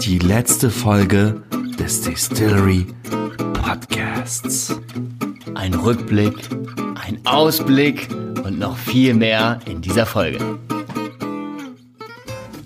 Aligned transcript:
die 0.00 0.18
letzte 0.18 0.70
Folge 0.70 1.42
des 1.78 2.00
Distillery 2.00 2.86
Podcasts. 3.52 4.74
Ein 5.54 5.74
Rückblick, 5.74 6.36
ein 6.94 7.20
Ausblick 7.26 8.08
und 8.42 8.58
noch 8.58 8.78
viel 8.78 9.12
mehr 9.12 9.60
in 9.66 9.82
dieser 9.82 10.06
Folge. 10.06 10.58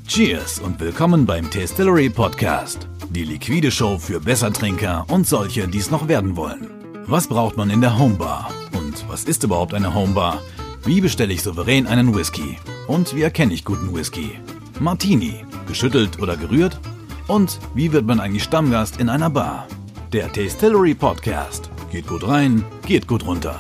Cheers 0.07 0.61
und 0.61 0.79
willkommen 0.79 1.27
beim 1.27 1.51
Distillery 1.51 2.09
Podcast. 2.09 2.87
Die 3.11 3.25
liquide 3.25 3.73
Show 3.73 3.99
für 3.99 4.21
Bessertrinker 4.21 5.05
und 5.09 5.27
solche, 5.27 5.67
die 5.67 5.79
es 5.79 5.91
noch 5.91 6.07
werden 6.07 6.37
wollen. 6.37 6.71
Was 7.07 7.27
braucht 7.27 7.57
man 7.57 7.69
in 7.69 7.81
der 7.81 7.99
Homebar? 7.99 8.53
Und 8.73 9.09
was 9.09 9.25
ist 9.25 9.43
überhaupt 9.43 9.75
eine 9.75 9.93
Homebar? 9.93 10.41
Wie 10.85 11.01
bestelle 11.01 11.33
ich 11.33 11.43
souverän 11.43 11.89
einen 11.89 12.15
Whisky? 12.15 12.59
Und 12.87 13.17
wie 13.17 13.23
erkenne 13.23 13.55
ich 13.55 13.65
guten 13.65 13.93
Whisky? 13.93 14.39
Martini, 14.79 15.45
geschüttelt 15.67 16.23
oder 16.23 16.37
gerührt? 16.37 16.79
Und 17.27 17.59
wie 17.75 17.91
wird 17.91 18.05
man 18.05 18.21
eigentlich 18.21 18.45
Stammgast 18.45 19.01
in 19.01 19.09
einer 19.09 19.31
Bar? 19.31 19.67
Der 20.13 20.29
Distillery 20.29 20.95
Podcast. 20.95 21.71
Geht 21.91 22.07
gut 22.07 22.29
rein, 22.29 22.63
geht 22.87 23.09
gut 23.09 23.25
runter. 23.25 23.59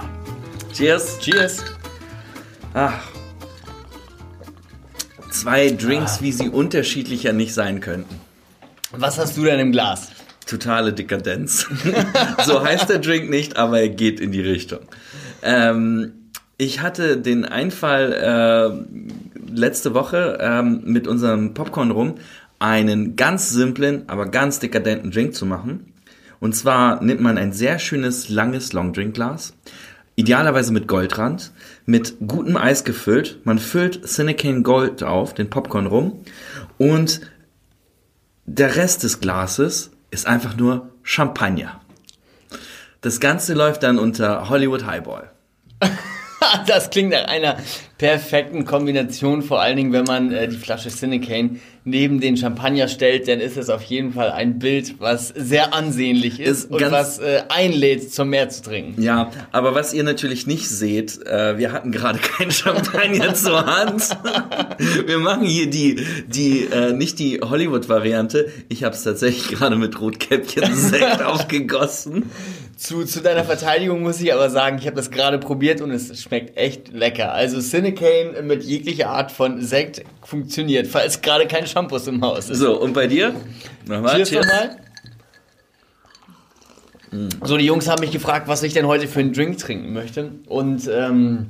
Cheers. 0.74 1.18
Cheers. 1.20 1.64
Ach. 2.74 3.00
Zwei 5.30 5.70
Drinks, 5.70 6.20
wie 6.20 6.32
sie 6.32 6.50
unterschiedlicher 6.50 7.32
nicht 7.32 7.54
sein 7.54 7.80
könnten. 7.80 8.20
Was 8.92 9.18
hast 9.18 9.38
du 9.38 9.44
denn 9.44 9.58
im 9.58 9.72
Glas? 9.72 10.10
Totale 10.44 10.92
Dekadenz. 10.92 11.66
so 12.44 12.62
heißt 12.62 12.90
der 12.90 12.98
Drink 12.98 13.30
nicht, 13.30 13.56
aber 13.56 13.80
er 13.80 13.88
geht 13.88 14.20
in 14.20 14.30
die 14.30 14.42
Richtung. 14.42 14.80
Ähm, 15.42 16.12
ich 16.58 16.82
hatte 16.82 17.16
den 17.16 17.46
Einfall 17.46 18.12
äh, 18.12 19.50
letzte 19.50 19.94
Woche 19.94 20.38
ähm, 20.40 20.82
mit 20.84 21.08
unserem 21.08 21.54
Popcorn 21.54 21.90
rum, 21.90 22.16
einen 22.64 23.14
ganz 23.14 23.50
simplen, 23.50 24.04
aber 24.08 24.26
ganz 24.26 24.58
dekadenten 24.58 25.10
Drink 25.10 25.34
zu 25.34 25.44
machen. 25.44 25.92
Und 26.40 26.56
zwar 26.56 27.02
nimmt 27.04 27.20
man 27.20 27.36
ein 27.36 27.52
sehr 27.52 27.78
schönes, 27.78 28.30
langes 28.30 28.72
Longdrinkglas, 28.72 29.52
idealerweise 30.16 30.72
mit 30.72 30.88
Goldrand, 30.88 31.52
mit 31.84 32.16
gutem 32.26 32.56
Eis 32.56 32.84
gefüllt. 32.84 33.40
Man 33.44 33.58
füllt 33.58 34.06
Cinecane 34.06 34.62
Gold 34.62 35.02
auf, 35.02 35.34
den 35.34 35.50
Popcorn 35.50 35.86
rum, 35.86 36.22
und 36.78 37.20
der 38.46 38.76
Rest 38.76 39.02
des 39.02 39.20
Glases 39.20 39.90
ist 40.10 40.26
einfach 40.26 40.56
nur 40.56 40.88
Champagner. 41.02 41.80
Das 43.02 43.20
Ganze 43.20 43.52
läuft 43.52 43.82
dann 43.82 43.98
unter 43.98 44.48
Hollywood 44.48 44.86
Highball. 44.86 45.30
Das 46.66 46.90
klingt 46.90 47.10
nach 47.10 47.26
einer 47.26 47.56
perfekten 47.98 48.64
Kombination, 48.64 49.42
vor 49.42 49.60
allen 49.60 49.76
Dingen, 49.76 49.92
wenn 49.92 50.04
man 50.04 50.32
äh, 50.32 50.48
die 50.48 50.56
Flasche 50.56 50.88
Cinecane 50.88 51.60
neben 51.84 52.18
den 52.20 52.36
Champagner 52.36 52.88
stellt, 52.88 53.28
dann 53.28 53.40
ist 53.40 53.56
es 53.56 53.68
auf 53.68 53.82
jeden 53.82 54.14
Fall 54.14 54.30
ein 54.32 54.58
Bild, 54.58 54.96
was 54.98 55.28
sehr 55.28 55.74
ansehnlich 55.74 56.40
ist, 56.40 56.64
Ist 56.64 56.70
und 56.70 56.90
was 56.90 57.18
äh, 57.18 57.42
einlädt, 57.48 58.12
zum 58.12 58.30
Meer 58.30 58.48
zu 58.48 58.62
trinken. 58.62 59.00
Ja, 59.00 59.30
aber 59.52 59.74
was 59.74 59.92
ihr 59.92 60.02
natürlich 60.02 60.46
nicht 60.46 60.68
seht, 60.68 61.24
äh, 61.26 61.58
wir 61.58 61.72
hatten 61.72 61.92
gerade 61.92 62.18
kein 62.36 62.50
Champagner 62.50 63.34
zur 63.34 63.64
Hand. 63.66 64.08
Wir 65.06 65.18
machen 65.18 65.44
hier 65.44 65.68
die, 65.70 66.04
die 66.26 66.64
äh, 66.64 66.92
nicht 66.92 67.18
die 67.18 67.40
Hollywood-Variante. 67.40 68.50
Ich 68.68 68.82
habe 68.82 68.94
es 68.94 69.02
tatsächlich 69.02 69.48
gerade 69.56 69.76
mit 69.76 70.00
Rotkäppchen-Sekt 70.00 71.22
aufgegossen. 71.22 72.30
Zu, 72.76 73.04
zu 73.04 73.20
deiner 73.20 73.44
Verteidigung 73.44 74.02
muss 74.02 74.20
ich 74.20 74.32
aber 74.32 74.50
sagen, 74.50 74.78
ich 74.78 74.86
habe 74.86 74.96
das 74.96 75.10
gerade 75.10 75.38
probiert 75.38 75.80
und 75.80 75.90
es 75.90 76.20
schmeckt 76.20 76.56
echt 76.56 76.92
lecker. 76.92 77.32
Also 77.32 77.60
Cinecane 77.60 78.42
mit 78.42 78.64
jeglicher 78.64 79.10
Art 79.10 79.30
von 79.30 79.60
Sekt 79.62 80.02
funktioniert, 80.22 80.86
falls 80.86 81.20
gerade 81.22 81.46
kein 81.46 81.66
Shampoos 81.66 82.06
im 82.08 82.20
Haus 82.22 82.50
ist. 82.50 82.58
So, 82.58 82.80
und 82.80 82.92
bei 82.92 83.06
dir? 83.06 83.34
Nochmal, 83.86 84.22
Cheers 84.24 84.32
nochmal. 84.32 84.76
So, 87.44 87.56
die 87.56 87.64
Jungs 87.64 87.88
haben 87.88 88.00
mich 88.00 88.10
gefragt, 88.10 88.48
was 88.48 88.62
ich 88.64 88.72
denn 88.72 88.86
heute 88.86 89.06
für 89.06 89.20
einen 89.20 89.32
Drink 89.32 89.58
trinken 89.58 89.92
möchte. 89.92 90.32
Und 90.46 90.90
ähm, 90.92 91.46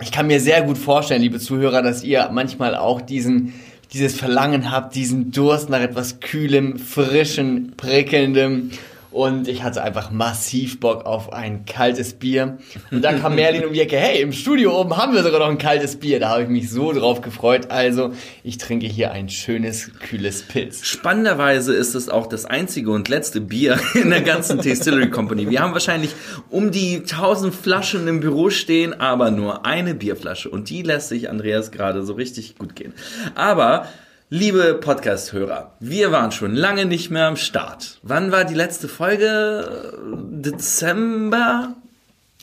ich 0.00 0.12
kann 0.12 0.26
mir 0.26 0.40
sehr 0.40 0.62
gut 0.62 0.76
vorstellen, 0.76 1.22
liebe 1.22 1.38
Zuhörer, 1.38 1.82
dass 1.82 2.04
ihr 2.04 2.28
manchmal 2.32 2.74
auch 2.74 3.00
diesen, 3.00 3.54
dieses 3.92 4.14
Verlangen 4.14 4.70
habt, 4.70 4.94
diesen 4.94 5.32
Durst 5.32 5.70
nach 5.70 5.80
etwas 5.80 6.20
Kühlem, 6.20 6.78
Frischen, 6.78 7.72
Prickelndem. 7.78 8.72
Und 9.16 9.48
ich 9.48 9.62
hatte 9.62 9.82
einfach 9.82 10.10
massiv 10.10 10.78
Bock 10.78 11.06
auf 11.06 11.32
ein 11.32 11.64
kaltes 11.64 12.12
Bier. 12.12 12.58
Und 12.90 13.02
da 13.02 13.14
kam 13.14 13.34
Merlin 13.34 13.64
um 13.64 13.72
die 13.72 13.80
Ecke, 13.80 13.96
hey, 13.96 14.20
im 14.20 14.30
Studio 14.30 14.78
oben 14.78 14.94
haben 14.98 15.14
wir 15.14 15.22
sogar 15.22 15.40
noch 15.40 15.48
ein 15.48 15.56
kaltes 15.56 15.96
Bier. 15.96 16.20
Da 16.20 16.28
habe 16.28 16.42
ich 16.42 16.50
mich 16.50 16.68
so 16.68 16.92
drauf 16.92 17.22
gefreut. 17.22 17.70
Also, 17.70 18.12
ich 18.44 18.58
trinke 18.58 18.84
hier 18.84 19.12
ein 19.12 19.30
schönes, 19.30 19.90
kühles 20.00 20.42
Pilz. 20.42 20.84
Spannenderweise 20.84 21.72
ist 21.74 21.94
es 21.94 22.10
auch 22.10 22.26
das 22.26 22.44
einzige 22.44 22.90
und 22.90 23.08
letzte 23.08 23.40
Bier 23.40 23.80
in 23.94 24.10
der 24.10 24.20
ganzen 24.20 24.60
Distillery 24.60 25.08
Company. 25.08 25.48
Wir 25.48 25.62
haben 25.62 25.72
wahrscheinlich 25.72 26.10
um 26.50 26.70
die 26.70 26.96
1000 26.96 27.54
Flaschen 27.54 28.06
im 28.08 28.20
Büro 28.20 28.50
stehen, 28.50 28.92
aber 28.92 29.30
nur 29.30 29.64
eine 29.64 29.94
Bierflasche. 29.94 30.50
Und 30.50 30.68
die 30.68 30.82
lässt 30.82 31.08
sich 31.08 31.30
Andreas 31.30 31.70
gerade 31.70 32.04
so 32.04 32.12
richtig 32.12 32.58
gut 32.58 32.76
gehen. 32.76 32.92
Aber, 33.34 33.88
liebe 34.28 34.74
Podcast-Hörer, 34.74 35.72
wir 35.78 36.10
waren 36.10 36.32
schon 36.32 36.54
lange 36.54 36.84
nicht 36.84 37.10
mehr 37.10 37.26
am 37.26 37.36
Start. 37.36 37.98
Wann 38.02 38.32
war 38.32 38.44
die 38.44 38.54
letzte 38.54 38.88
Folge? 38.88 39.94
Dezember? 40.30 41.74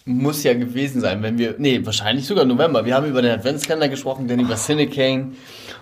Muss 0.06 0.44
ja 0.44 0.54
gewesen 0.54 1.02
sein, 1.02 1.24
wenn 1.24 1.38
wir. 1.38 1.56
Nee, 1.58 1.86
wahrscheinlich 1.86 2.26
sogar 2.26 2.46
November. 2.46 2.86
Wir 2.86 2.96
haben 2.96 3.08
über 3.08 3.22
den 3.22 3.32
Adventskalender 3.32 3.88
gesprochen, 3.90 4.28
dann 4.28 4.40
über 4.40 4.56
Cinecane. 4.56 5.34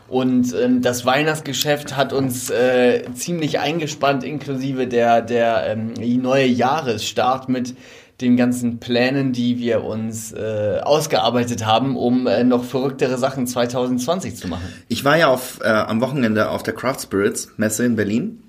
Und 0.08 0.54
ähm, 0.54 0.82
das 0.82 1.06
Weihnachtsgeschäft 1.06 1.96
hat 1.96 2.14
uns 2.14 2.50
äh, 2.50 3.04
ziemlich 3.14 3.60
eingespannt, 3.60 4.24
inklusive 4.24 4.86
der, 4.88 5.22
der 5.22 5.66
ähm, 5.68 5.94
neue 6.22 6.46
Jahresstart 6.46 7.48
mit 7.50 7.76
den 8.22 8.38
ganzen 8.38 8.80
Plänen, 8.80 9.34
die 9.34 9.58
wir 9.58 9.84
uns 9.84 10.32
äh, 10.32 10.80
ausgearbeitet 10.84 11.66
haben, 11.66 11.98
um 11.98 12.28
äh, 12.28 12.44
noch 12.44 12.64
verrücktere 12.64 13.18
Sachen 13.18 13.48
2020 13.48 14.36
zu 14.36 14.48
machen. 14.48 14.68
Ich 14.88 15.04
war 15.04 15.18
ja 15.18 15.28
auf, 15.28 15.60
äh, 15.62 15.68
am 15.68 16.02
Wochenende 16.02 16.50
auf 16.50 16.64
der 16.64 16.74
Craft 16.74 17.00
Spirits 17.02 17.52
Messe 17.58 17.86
in 17.86 17.96
Berlin. 17.96 18.44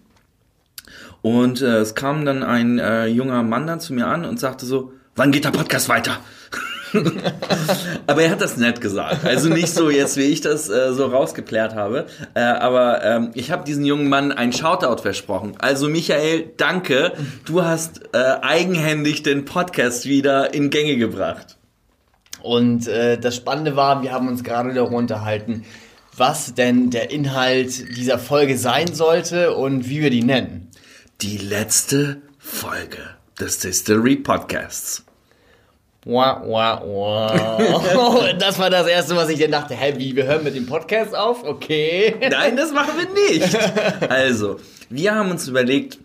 Und 1.23 1.63
äh, 1.63 1.79
es 1.79 1.95
kam 1.95 2.25
dann 2.25 2.43
ein 2.43 2.79
äh, 2.79 3.07
junger 3.07 3.43
Mann 3.43 3.67
dann 3.67 3.81
zu 3.81 3.95
mir 3.95 4.07
an 4.09 4.25
und 4.25 4.41
sagte 4.41 4.67
so, 4.67 4.93
wann 5.15 5.33
geht 5.33 5.45
der 5.45 5.51
Podcast 5.51 5.89
weiter? 5.89 6.19
aber 8.07 8.23
er 8.23 8.31
hat 8.31 8.41
das 8.41 8.57
nett 8.57 8.81
gesagt. 8.81 9.25
Also 9.25 9.49
nicht 9.49 9.73
so 9.73 9.91
jetzt, 9.91 10.17
wie 10.17 10.23
ich 10.23 10.41
das 10.41 10.69
äh, 10.69 10.93
so 10.93 11.07
rausgeklärt 11.07 11.75
habe. 11.75 12.07
Äh, 12.35 12.41
aber 12.41 13.05
ähm, 13.05 13.31
ich 13.35 13.51
habe 13.51 13.65
diesen 13.65 13.85
jungen 13.85 14.09
Mann 14.09 14.33
ein 14.33 14.53
Shoutout 14.53 15.03
versprochen. 15.03 15.55
Also 15.59 15.89
Michael, 15.89 16.51
danke. 16.57 17.13
Du 17.45 17.63
hast 17.63 18.03
äh, 18.13 18.19
eigenhändig 18.43 19.23
den 19.23 19.45
Podcast 19.45 20.07
wieder 20.07 20.55
in 20.55 20.71
Gänge 20.71 20.97
gebracht. 20.97 21.57
Und 22.43 22.89
äh, 22.89 23.19
das 23.19 23.37
Spannende 23.37 23.77
war, 23.77 24.03
wir 24.03 24.13
haben 24.13 24.29
uns 24.29 24.43
gerade 24.43 24.75
darüber 24.75 24.97
unterhalten, 24.97 25.65
was 26.17 26.55
denn 26.55 26.91
der 26.91 27.11
Inhalt 27.11 27.97
dieser 27.97 28.19
Folge 28.19 28.59
sein 28.59 28.95
sollte 28.95 29.55
und 29.55 29.89
wie 29.89 30.03
wir 30.03 30.11
die 30.11 30.25
nennen. 30.25 30.69
Die 31.21 31.39
letzte 31.39 32.21
Folge 32.39 32.99
des 33.39 33.61
Distillery 33.61 34.17
Podcasts. 34.17 35.05
Wah, 36.05 36.43
wah, 36.45 36.83
wah. 36.85 38.33
Das 38.39 38.59
war 38.59 38.71
das 38.71 38.89
Erste, 38.89 39.15
was 39.15 39.29
ich 39.29 39.39
dann 39.39 39.53
dachte, 39.53 39.75
hä, 39.75 39.95
wie, 39.99 40.17
wir 40.17 40.25
hören 40.25 40.43
mit 40.43 40.57
dem 40.57 40.67
Podcast 40.67 41.15
auf? 41.15 41.45
Okay. 41.45 42.17
Nein, 42.29 42.57
das 42.57 42.73
machen 42.73 42.95
wir 42.99 43.39
nicht. 43.39 43.57
Also, 44.09 44.59
wir 44.91 45.15
haben 45.15 45.31
uns 45.31 45.47
überlegt, 45.47 45.99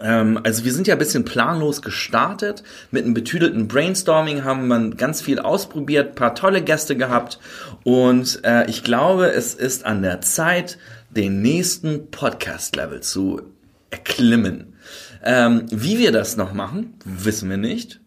ähm, 0.00 0.40
also 0.42 0.64
wir 0.64 0.72
sind 0.72 0.88
ja 0.88 0.96
ein 0.96 0.98
bisschen 0.98 1.24
planlos 1.24 1.82
gestartet. 1.82 2.64
Mit 2.90 3.04
einem 3.04 3.14
betüdelten 3.14 3.68
Brainstorming 3.68 4.42
haben 4.42 4.66
wir 4.66 4.90
ganz 4.96 5.22
viel 5.22 5.38
ausprobiert, 5.38 6.16
paar 6.16 6.34
tolle 6.34 6.62
Gäste 6.62 6.96
gehabt. 6.96 7.38
Und 7.84 8.40
äh, 8.44 8.68
ich 8.68 8.82
glaube, 8.82 9.26
es 9.26 9.54
ist 9.54 9.86
an 9.86 10.02
der 10.02 10.20
Zeit, 10.20 10.78
den 11.10 11.42
nächsten 11.42 12.10
Podcast-Level 12.10 13.02
zu 13.02 13.42
erklimmen. 13.90 14.74
Ähm, 15.24 15.66
wie 15.70 15.98
wir 15.98 16.10
das 16.10 16.36
noch 16.36 16.52
machen, 16.52 16.94
wissen 17.04 17.48
wir 17.48 17.56
nicht. 17.56 18.01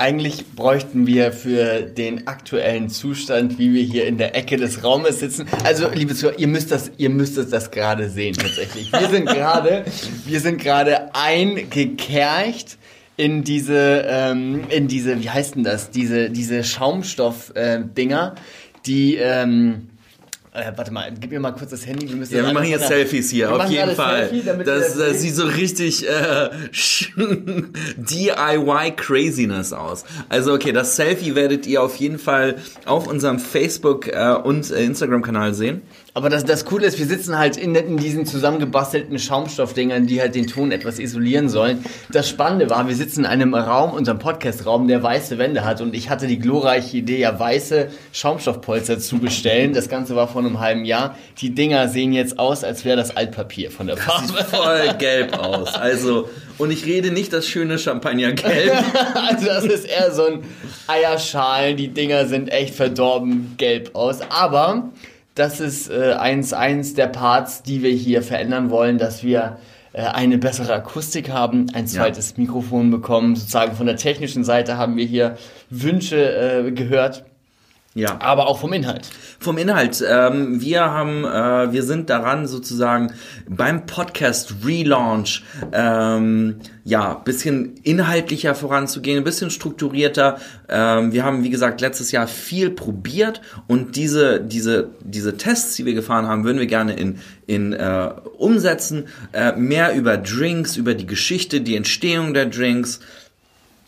Eigentlich 0.00 0.46
bräuchten 0.56 1.06
wir 1.06 1.30
für 1.30 1.82
den 1.82 2.26
aktuellen 2.26 2.88
Zustand, 2.88 3.58
wie 3.58 3.74
wir 3.74 3.82
hier 3.82 4.06
in 4.06 4.16
der 4.16 4.34
Ecke 4.34 4.56
des 4.56 4.82
Raumes 4.82 5.20
sitzen. 5.20 5.46
Also, 5.62 5.90
liebe 5.90 6.14
Zuhörer, 6.14 6.38
ihr 6.38 6.48
müsst 6.48 6.70
das, 6.70 6.90
ihr 6.96 7.10
müsst 7.10 7.36
das, 7.36 7.70
gerade 7.70 8.08
sehen 8.08 8.34
tatsächlich. 8.34 8.90
Wir 8.90 9.10
sind 9.10 9.26
gerade, 9.26 9.84
wir 10.24 10.40
sind 10.40 10.58
gerade 10.58 11.14
eingekercht 11.14 12.78
in 13.18 13.44
diese, 13.44 14.06
ähm, 14.08 14.64
in 14.70 14.88
diese, 14.88 15.22
wie 15.22 15.28
heißt 15.28 15.56
denn 15.56 15.64
das? 15.64 15.90
Diese, 15.90 16.30
diese 16.30 16.64
Schaumstoff-Dinger, 16.64 18.36
die, 18.86 19.16
ähm, 19.16 19.89
äh, 20.52 20.72
warte 20.74 20.92
mal, 20.92 21.12
gib 21.18 21.30
mir 21.30 21.38
mal 21.38 21.52
kurz 21.52 21.70
das 21.70 21.86
Handy. 21.86 22.08
Wir 22.08 22.16
müssen 22.16 22.34
Ja, 22.34 22.44
wir 22.44 22.52
machen 22.52 22.66
jetzt 22.66 22.86
von 22.86 22.88
Selfies 22.88 23.30
hier, 23.30 23.54
auf 23.54 23.70
jeden 23.70 23.94
Fall. 23.94 24.28
Selfie, 24.30 24.64
das 24.64 24.96
das 24.96 25.14
äh, 25.14 25.14
sieht 25.14 25.36
so 25.36 25.44
richtig 25.44 26.08
äh, 26.08 26.50
DIY 27.96 28.92
Craziness 28.96 29.72
aus. 29.72 30.04
Also 30.28 30.52
okay, 30.52 30.72
das 30.72 30.96
Selfie 30.96 31.36
werdet 31.36 31.68
ihr 31.68 31.80
auf 31.80 31.96
jeden 31.96 32.18
Fall 32.18 32.56
auf 32.84 33.06
unserem 33.06 33.38
Facebook 33.38 34.08
äh, 34.08 34.34
und 34.42 34.72
äh, 34.72 34.84
Instagram 34.84 35.22
Kanal 35.22 35.54
sehen. 35.54 35.82
Aber 36.12 36.28
das, 36.28 36.44
das 36.44 36.64
Coole 36.64 36.86
ist, 36.86 36.98
wir 36.98 37.06
sitzen 37.06 37.38
halt 37.38 37.56
in, 37.56 37.74
in 37.76 37.96
diesen 37.96 38.26
zusammengebastelten 38.26 39.16
Schaumstoffdingern, 39.20 40.08
die 40.08 40.20
halt 40.20 40.34
den 40.34 40.48
Ton 40.48 40.72
etwas 40.72 40.98
isolieren 40.98 41.48
sollen. 41.48 41.84
Das 42.10 42.28
Spannende 42.28 42.68
war, 42.68 42.88
wir 42.88 42.96
sitzen 42.96 43.20
in 43.20 43.26
einem 43.26 43.54
Raum, 43.54 43.92
unserem 43.92 44.18
Podcast-Raum, 44.18 44.88
der 44.88 45.04
weiße 45.04 45.38
Wände 45.38 45.64
hat 45.64 45.80
und 45.80 45.94
ich 45.94 46.10
hatte 46.10 46.26
die 46.26 46.40
glorreiche 46.40 46.96
Idee, 46.96 47.20
ja 47.20 47.38
weiße 47.38 47.90
Schaumstoffpolster 48.12 48.98
zu 48.98 49.18
bestellen. 49.18 49.72
Das 49.72 49.88
Ganze 49.88 50.16
war 50.16 50.26
vor 50.26 50.40
einem 50.50 50.60
halben 50.60 50.84
Jahr. 50.84 51.16
Die 51.38 51.54
Dinger 51.54 51.88
sehen 51.88 52.12
jetzt 52.12 52.38
aus, 52.38 52.64
als 52.64 52.84
wäre 52.84 52.96
das 52.96 53.16
Altpapier 53.16 53.70
von 53.70 53.86
der 53.86 53.96
Farbe. 53.96 54.26
Sieht 54.26 54.36
voll 54.46 54.94
gelb 54.98 55.38
aus. 55.38 55.74
Also, 55.74 56.28
und 56.58 56.70
ich 56.70 56.84
rede 56.84 57.10
nicht 57.10 57.32
das 57.32 57.46
schöne 57.46 57.78
Champagnergelb. 57.78 58.72
also 59.28 59.46
das 59.46 59.64
ist 59.64 59.86
eher 59.86 60.12
so 60.12 60.26
ein 60.26 60.44
Eierschalen. 60.86 61.76
Die 61.76 61.88
Dinger 61.88 62.26
sind 62.26 62.52
echt 62.52 62.74
verdorben 62.74 63.54
gelb 63.56 63.94
aus. 63.94 64.18
Aber 64.28 64.90
das 65.34 65.60
ist 65.60 65.90
äh, 65.90 66.12
eins, 66.12 66.52
eins 66.52 66.94
der 66.94 67.06
Parts, 67.06 67.62
die 67.62 67.82
wir 67.82 67.92
hier 67.92 68.22
verändern 68.22 68.70
wollen, 68.70 68.98
dass 68.98 69.22
wir 69.22 69.58
äh, 69.92 70.02
eine 70.02 70.38
bessere 70.38 70.74
Akustik 70.74 71.30
haben, 71.30 71.66
ein 71.72 71.86
zweites 71.86 72.34
ja. 72.36 72.42
Mikrofon 72.42 72.90
bekommen. 72.90 73.36
Sozusagen 73.36 73.74
von 73.74 73.86
der 73.86 73.96
technischen 73.96 74.44
Seite 74.44 74.76
haben 74.76 74.96
wir 74.96 75.04
hier 75.04 75.36
Wünsche 75.70 76.16
äh, 76.16 76.70
gehört. 76.72 77.24
Ja. 77.94 78.20
Aber 78.20 78.46
auch 78.46 78.60
vom 78.60 78.72
Inhalt. 78.72 79.08
Vom 79.40 79.58
Inhalt. 79.58 80.04
Ähm, 80.08 80.60
wir 80.60 80.82
haben, 80.82 81.24
äh, 81.24 81.72
wir 81.72 81.82
sind 81.82 82.08
daran 82.08 82.46
sozusagen 82.46 83.12
beim 83.48 83.86
Podcast 83.86 84.54
Relaunch, 84.64 85.42
ähm, 85.72 86.60
ja, 86.84 87.14
bisschen 87.14 87.74
inhaltlicher 87.82 88.54
voranzugehen, 88.54 89.18
ein 89.18 89.24
bisschen 89.24 89.50
strukturierter. 89.50 90.38
Ähm, 90.68 91.12
wir 91.12 91.24
haben, 91.24 91.42
wie 91.42 91.50
gesagt, 91.50 91.80
letztes 91.80 92.12
Jahr 92.12 92.28
viel 92.28 92.70
probiert 92.70 93.40
und 93.66 93.96
diese, 93.96 94.40
diese, 94.40 94.90
diese 95.00 95.36
Tests, 95.36 95.74
die 95.74 95.84
wir 95.84 95.94
gefahren 95.94 96.28
haben, 96.28 96.44
würden 96.44 96.60
wir 96.60 96.68
gerne 96.68 96.94
in, 96.94 97.18
in 97.48 97.72
äh, 97.72 98.10
umsetzen. 98.38 99.08
Äh, 99.32 99.56
mehr 99.56 99.96
über 99.96 100.16
Drinks, 100.16 100.76
über 100.76 100.94
die 100.94 101.06
Geschichte, 101.06 101.60
die 101.60 101.74
Entstehung 101.74 102.34
der 102.34 102.46
Drinks. 102.46 103.00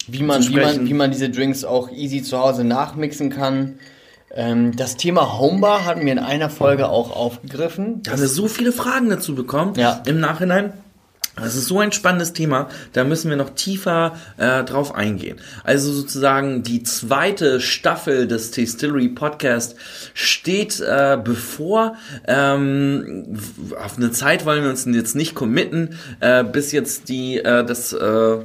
Wie 0.08 0.24
man, 0.24 0.42
wie, 0.48 0.56
man, 0.56 0.86
wie 0.88 0.94
man 0.94 1.12
diese 1.12 1.30
Drinks 1.30 1.62
auch 1.62 1.88
easy 1.92 2.24
zu 2.24 2.36
Hause 2.40 2.64
nachmixen 2.64 3.30
kann. 3.30 3.78
Ähm, 4.34 4.76
das 4.76 4.96
Thema 4.96 5.38
Homebar 5.38 5.84
hatten 5.84 6.04
wir 6.04 6.12
in 6.12 6.18
einer 6.18 6.50
Folge 6.50 6.88
auch 6.88 7.14
aufgegriffen. 7.14 8.02
Da 8.02 8.12
haben 8.12 8.20
wir 8.20 8.28
so 8.28 8.48
viele 8.48 8.72
Fragen 8.72 9.10
dazu 9.10 9.34
bekommen 9.34 9.74
ja. 9.76 10.02
im 10.06 10.20
Nachhinein. 10.20 10.72
Das 11.36 11.56
ist 11.56 11.66
so 11.66 11.78
ein 11.78 11.92
spannendes 11.92 12.34
Thema, 12.34 12.68
da 12.92 13.04
müssen 13.04 13.30
wir 13.30 13.38
noch 13.38 13.50
tiefer 13.50 14.16
äh, 14.36 14.64
drauf 14.64 14.94
eingehen. 14.94 15.38
Also 15.64 15.90
sozusagen 15.90 16.62
die 16.62 16.82
zweite 16.82 17.58
Staffel 17.58 18.28
des 18.28 18.50
Tastillery 18.50 19.08
Podcast 19.08 19.76
steht 20.12 20.80
äh, 20.80 21.18
bevor. 21.22 21.96
Ähm, 22.26 23.38
auf 23.82 23.96
eine 23.96 24.10
Zeit 24.10 24.44
wollen 24.44 24.62
wir 24.62 24.68
uns 24.68 24.84
jetzt 24.84 25.16
nicht 25.16 25.34
committen, 25.34 25.98
äh, 26.20 26.44
bis 26.44 26.70
jetzt 26.70 27.08
die 27.08 27.38
äh, 27.38 27.64
das 27.64 27.94
äh, 27.94 28.38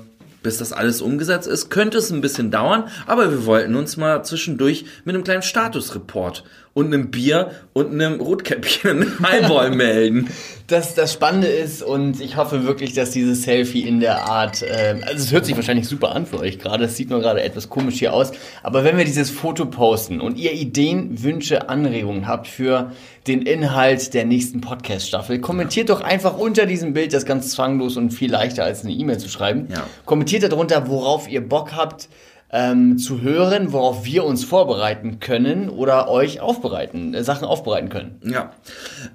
bis 0.44 0.58
das 0.58 0.74
alles 0.74 1.02
umgesetzt 1.02 1.48
ist, 1.48 1.70
könnte 1.70 1.98
es 1.98 2.12
ein 2.12 2.22
bisschen 2.22 2.52
dauern, 2.52 2.86
aber 3.06 3.32
wir 3.32 3.46
wollten 3.46 3.76
uns 3.76 3.98
mal 3.98 4.24
zwischendurch 4.24 4.86
mit 5.06 5.16
einem 5.16 5.24
kleinen 5.24 5.42
Statusreport 5.42 6.44
und 6.78 6.94
einem 6.94 7.10
Bier 7.10 7.50
und 7.74 7.92
einem 7.92 8.22
Rotkäppchen 8.22 9.20
Highball 9.28 9.72
melden. 9.72 10.30
Das, 10.68 10.94
das 10.94 11.12
Spannende 11.12 11.48
ist, 11.48 11.82
und 11.82 12.22
ich 12.22 12.38
hoffe 12.38 12.66
wirklich, 12.66 12.94
dass 12.94 13.10
dieses 13.10 13.42
Selfie 13.42 13.82
in 13.82 14.00
der 14.00 14.30
Art, 14.30 14.62
äh, 14.62 15.02
also 15.02 15.24
es 15.24 15.32
hört 15.32 15.48
sich 15.48 15.56
wahrscheinlich 15.56 15.88
super 15.88 16.14
an 16.14 16.28
für 16.28 16.40
euch 16.40 16.60
gerade, 16.60 16.86
es 16.86 16.96
sieht 16.96 17.10
nur 17.10 17.20
gerade 17.20 17.42
etwas 17.42 17.70
komisch 17.70 17.98
hier 17.98 18.14
aus, 18.14 18.32
aber 18.62 18.84
wenn 18.84 18.96
wir 18.96 19.06
dieses 19.06 19.32
Foto 19.32 19.66
posten 19.66 20.22
und 20.22 20.38
ihr 20.38 20.54
Ideen, 20.54 21.24
Wünsche, 21.24 21.68
Anregungen 21.68 22.28
habt 22.28 22.48
für 22.48 22.92
den 23.26 23.42
Inhalt 23.42 24.14
der 24.14 24.26
nächsten 24.26 24.62
Podcast-Staffel, 24.62 25.40
kommentiert 25.40 25.90
doch 25.90 26.02
einfach 26.02 26.38
unter 26.38 26.68
diesem 26.68 26.94
Bild, 26.94 27.12
das 27.12 27.26
ganz 27.26 27.50
zwanglos 27.50 27.98
und 27.98 28.12
viel 28.12 28.30
leichter 28.30 28.64
als 28.64 28.84
eine 28.84 28.94
E-Mail 28.94 29.18
zu 29.18 29.30
schreiben. 29.30 29.68
Ja. 29.72 29.84
Kommentiert 30.06 30.44
darunter, 30.44 30.88
worauf 30.88 31.28
ihr 31.28 31.42
Bock 31.42 31.74
habt, 31.76 32.08
ähm, 32.50 32.98
zu 32.98 33.22
hören, 33.22 33.74
worauf 33.74 34.06
wir 34.06 34.24
uns 34.24 34.46
vorbereiten 34.46 35.20
können 35.20 35.70
oder 35.70 36.10
euch 36.10 36.40
aufbereiten, 36.40 37.14
äh, 37.14 37.24
Sachen 37.24 37.46
aufbereiten 37.46 37.90
können. 37.90 38.22
Ja. 38.24 38.54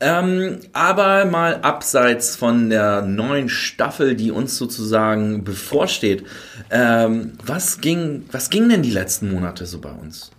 Ähm, 0.01 0.61
aber 0.73 1.25
mal 1.25 1.61
abseits 1.63 2.37
von 2.37 2.69
der 2.69 3.03
neuen 3.03 3.49
Staffel, 3.49 4.17
die 4.17 4.31
uns 4.31 4.59
sozusagen 4.59 5.45
bevorsteht, 5.45 6.25
ähm, 6.71 7.33
was 7.45 7.81
ging, 7.81 8.25
was 8.31 8.51
ging 8.51 8.69
denn 8.69 8.83
die 8.83 8.91
letzten 8.91 9.33
Monate 9.33 9.65
so 9.65 9.81
bei 9.81 9.93
uns? 9.93 10.31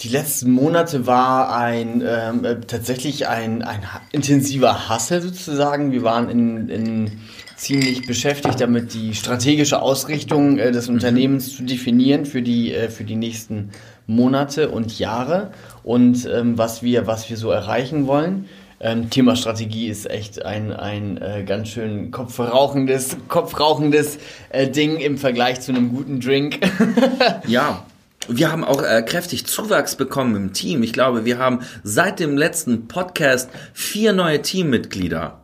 Die 0.00 0.08
letzten 0.08 0.50
Monate 0.50 1.06
war 1.06 1.56
ein 1.56 2.02
ähm, 2.04 2.44
äh, 2.44 2.60
tatsächlich 2.60 3.28
ein, 3.28 3.62
ein 3.62 3.82
intensiver 4.12 4.88
Hassel 4.88 5.20
sozusagen. 5.20 5.92
Wir 5.92 6.02
waren 6.02 6.28
in, 6.28 6.68
in 6.68 7.20
ziemlich 7.56 8.06
beschäftigt 8.06 8.60
damit, 8.60 8.94
die 8.94 9.14
strategische 9.14 9.80
Ausrichtung 9.80 10.58
äh, 10.58 10.72
des 10.72 10.88
Unternehmens 10.88 11.54
zu 11.56 11.62
definieren 11.62 12.26
für 12.26 12.42
die, 12.42 12.72
äh, 12.72 12.88
für 12.88 13.04
die 13.04 13.16
nächsten 13.16 13.70
Monate 14.06 14.68
und 14.68 14.98
Jahre 14.98 15.50
und 15.82 16.26
ähm, 16.26 16.58
was, 16.58 16.82
wir, 16.82 17.06
was 17.06 17.30
wir 17.30 17.36
so 17.36 17.50
erreichen 17.50 18.06
wollen. 18.06 18.48
Ähm, 18.80 19.08
Thema 19.08 19.34
Strategie 19.36 19.88
ist 19.88 20.10
echt 20.10 20.44
ein, 20.44 20.72
ein 20.72 21.16
äh, 21.16 21.44
ganz 21.44 21.68
schön 21.68 22.10
kopfrauchendes, 22.10 23.16
kopfrauchendes 23.28 24.18
äh, 24.50 24.68
Ding 24.68 24.98
im 24.98 25.16
Vergleich 25.16 25.60
zu 25.60 25.72
einem 25.72 25.90
guten 25.90 26.20
Drink. 26.20 26.58
ja, 27.46 27.86
wir 28.28 28.50
haben 28.50 28.64
auch 28.64 28.82
äh, 28.82 29.02
kräftig 29.02 29.46
Zuwachs 29.46 29.96
bekommen 29.96 30.36
im 30.36 30.52
Team. 30.52 30.82
Ich 30.82 30.92
glaube, 30.92 31.24
wir 31.24 31.38
haben 31.38 31.60
seit 31.82 32.20
dem 32.20 32.36
letzten 32.36 32.88
Podcast 32.88 33.48
vier 33.72 34.12
neue 34.12 34.42
Teammitglieder 34.42 35.43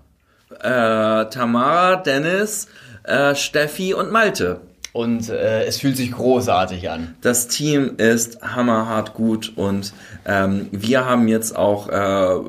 äh, 0.62 1.28
Tamara, 1.30 1.96
Dennis, 1.96 2.68
äh, 3.04 3.34
Steffi 3.34 3.94
und 3.94 4.10
Malte. 4.10 4.60
Und 4.92 5.28
äh, 5.28 5.64
es 5.64 5.78
fühlt 5.78 5.96
sich 5.96 6.10
großartig 6.10 6.90
an. 6.90 7.14
Das 7.20 7.46
Team 7.46 7.96
ist 7.98 8.42
hammerhart 8.42 9.14
gut 9.14 9.52
und 9.54 9.92
ähm, 10.26 10.66
wir 10.72 11.04
haben 11.04 11.28
jetzt 11.28 11.54
auch, 11.54 11.88
äh, 11.88 12.40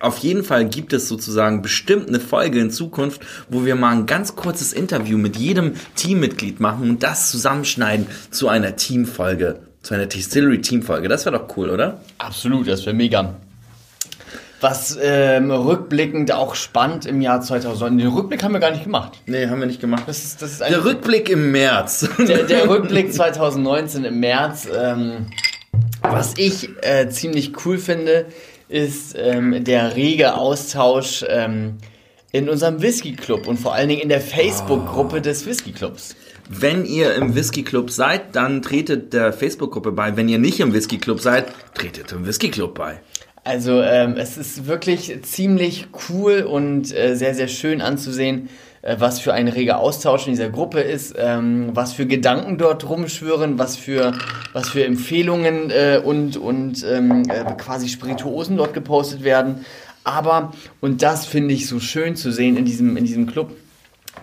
auf 0.00 0.16
jeden 0.18 0.42
Fall 0.42 0.64
gibt 0.64 0.94
es 0.94 1.08
sozusagen 1.08 1.60
bestimmt 1.60 2.08
eine 2.08 2.18
Folge 2.18 2.58
in 2.58 2.70
Zukunft, 2.70 3.20
wo 3.50 3.66
wir 3.66 3.76
mal 3.76 3.92
ein 3.92 4.06
ganz 4.06 4.34
kurzes 4.34 4.72
Interview 4.72 5.18
mit 5.18 5.36
jedem 5.36 5.74
Teammitglied 5.94 6.58
machen 6.58 6.88
und 6.88 7.02
das 7.02 7.30
zusammenschneiden 7.30 8.06
zu 8.30 8.48
einer 8.48 8.76
Teamfolge, 8.76 9.60
zu 9.82 9.92
einer 9.92 10.06
Distillery-Teamfolge. 10.06 11.06
Das 11.08 11.26
wäre 11.26 11.38
doch 11.38 11.54
cool, 11.58 11.68
oder? 11.68 12.00
Absolut, 12.16 12.66
das 12.66 12.86
wäre 12.86 12.96
mega. 12.96 13.34
Was 14.60 14.98
ähm, 15.00 15.50
rückblickend 15.50 16.32
auch 16.32 16.54
spannend 16.54 17.06
im 17.06 17.20
Jahr 17.22 17.40
2009. 17.40 17.98
Den 17.98 18.08
Rückblick 18.08 18.42
haben 18.42 18.52
wir 18.52 18.60
gar 18.60 18.70
nicht 18.70 18.84
gemacht. 18.84 19.18
Nee, 19.26 19.46
haben 19.46 19.60
wir 19.60 19.66
nicht 19.66 19.80
gemacht. 19.80 20.04
Das 20.06 20.22
ist, 20.22 20.42
das 20.42 20.52
ist 20.52 20.60
der 20.60 20.84
Rückblick 20.84 21.30
im 21.30 21.50
März. 21.50 22.08
Der, 22.18 22.42
der 22.44 22.68
Rückblick 22.68 23.12
2019 23.12 24.04
im 24.04 24.20
März. 24.20 24.68
Ähm, 24.74 25.26
was 26.02 26.34
ich 26.36 26.68
äh, 26.82 27.08
ziemlich 27.08 27.64
cool 27.64 27.78
finde, 27.78 28.26
ist 28.68 29.16
ähm, 29.18 29.64
der 29.64 29.96
rege 29.96 30.34
Austausch 30.34 31.24
ähm, 31.28 31.78
in 32.32 32.48
unserem 32.48 32.80
Whisky 32.82 33.14
Club 33.16 33.46
und 33.46 33.58
vor 33.58 33.74
allen 33.74 33.88
Dingen 33.88 34.02
in 34.02 34.08
der 34.08 34.20
Facebook-Gruppe 34.20 35.16
oh. 35.16 35.20
des 35.20 35.46
Whisky 35.46 35.72
Clubs. 35.72 36.16
Wenn 36.48 36.84
ihr 36.84 37.14
im 37.14 37.34
Whisky 37.34 37.62
Club 37.62 37.90
seid, 37.90 38.34
dann 38.34 38.60
tretet 38.62 39.12
der 39.12 39.32
Facebook-Gruppe 39.32 39.92
bei. 39.92 40.16
Wenn 40.16 40.28
ihr 40.28 40.38
nicht 40.38 40.60
im 40.60 40.72
Whisky 40.72 40.98
Club 40.98 41.20
seid, 41.20 41.46
tretet 41.74 42.12
im 42.12 42.26
Whisky 42.26 42.50
Club 42.50 42.76
bei. 42.76 43.00
Also 43.42 43.80
ähm, 43.80 44.16
es 44.16 44.36
ist 44.36 44.66
wirklich 44.66 45.22
ziemlich 45.22 45.88
cool 46.08 46.42
und 46.42 46.94
äh, 46.94 47.14
sehr, 47.16 47.34
sehr 47.34 47.48
schön 47.48 47.80
anzusehen, 47.80 48.50
äh, 48.82 48.96
was 48.98 49.18
für 49.18 49.32
ein 49.32 49.48
reger 49.48 49.78
Austausch 49.78 50.26
in 50.26 50.32
dieser 50.32 50.50
Gruppe 50.50 50.80
ist, 50.80 51.14
ähm, 51.16 51.70
was 51.72 51.94
für 51.94 52.06
Gedanken 52.06 52.58
dort 52.58 52.88
rumschwören, 52.88 53.58
was 53.58 53.76
für, 53.76 54.12
was 54.52 54.68
für 54.68 54.84
Empfehlungen 54.84 55.70
äh, 55.70 56.00
und, 56.04 56.36
und 56.36 56.84
ähm, 56.84 57.22
äh, 57.30 57.44
quasi 57.56 57.88
Spirituosen 57.88 58.58
dort 58.58 58.74
gepostet 58.74 59.24
werden. 59.24 59.64
Aber, 60.04 60.52
und 60.80 61.02
das 61.02 61.26
finde 61.26 61.54
ich 61.54 61.66
so 61.66 61.80
schön 61.80 62.16
zu 62.16 62.32
sehen 62.32 62.56
in 62.56 62.64
diesem, 62.64 62.96
in 62.96 63.04
diesem 63.04 63.26
Club, 63.26 63.56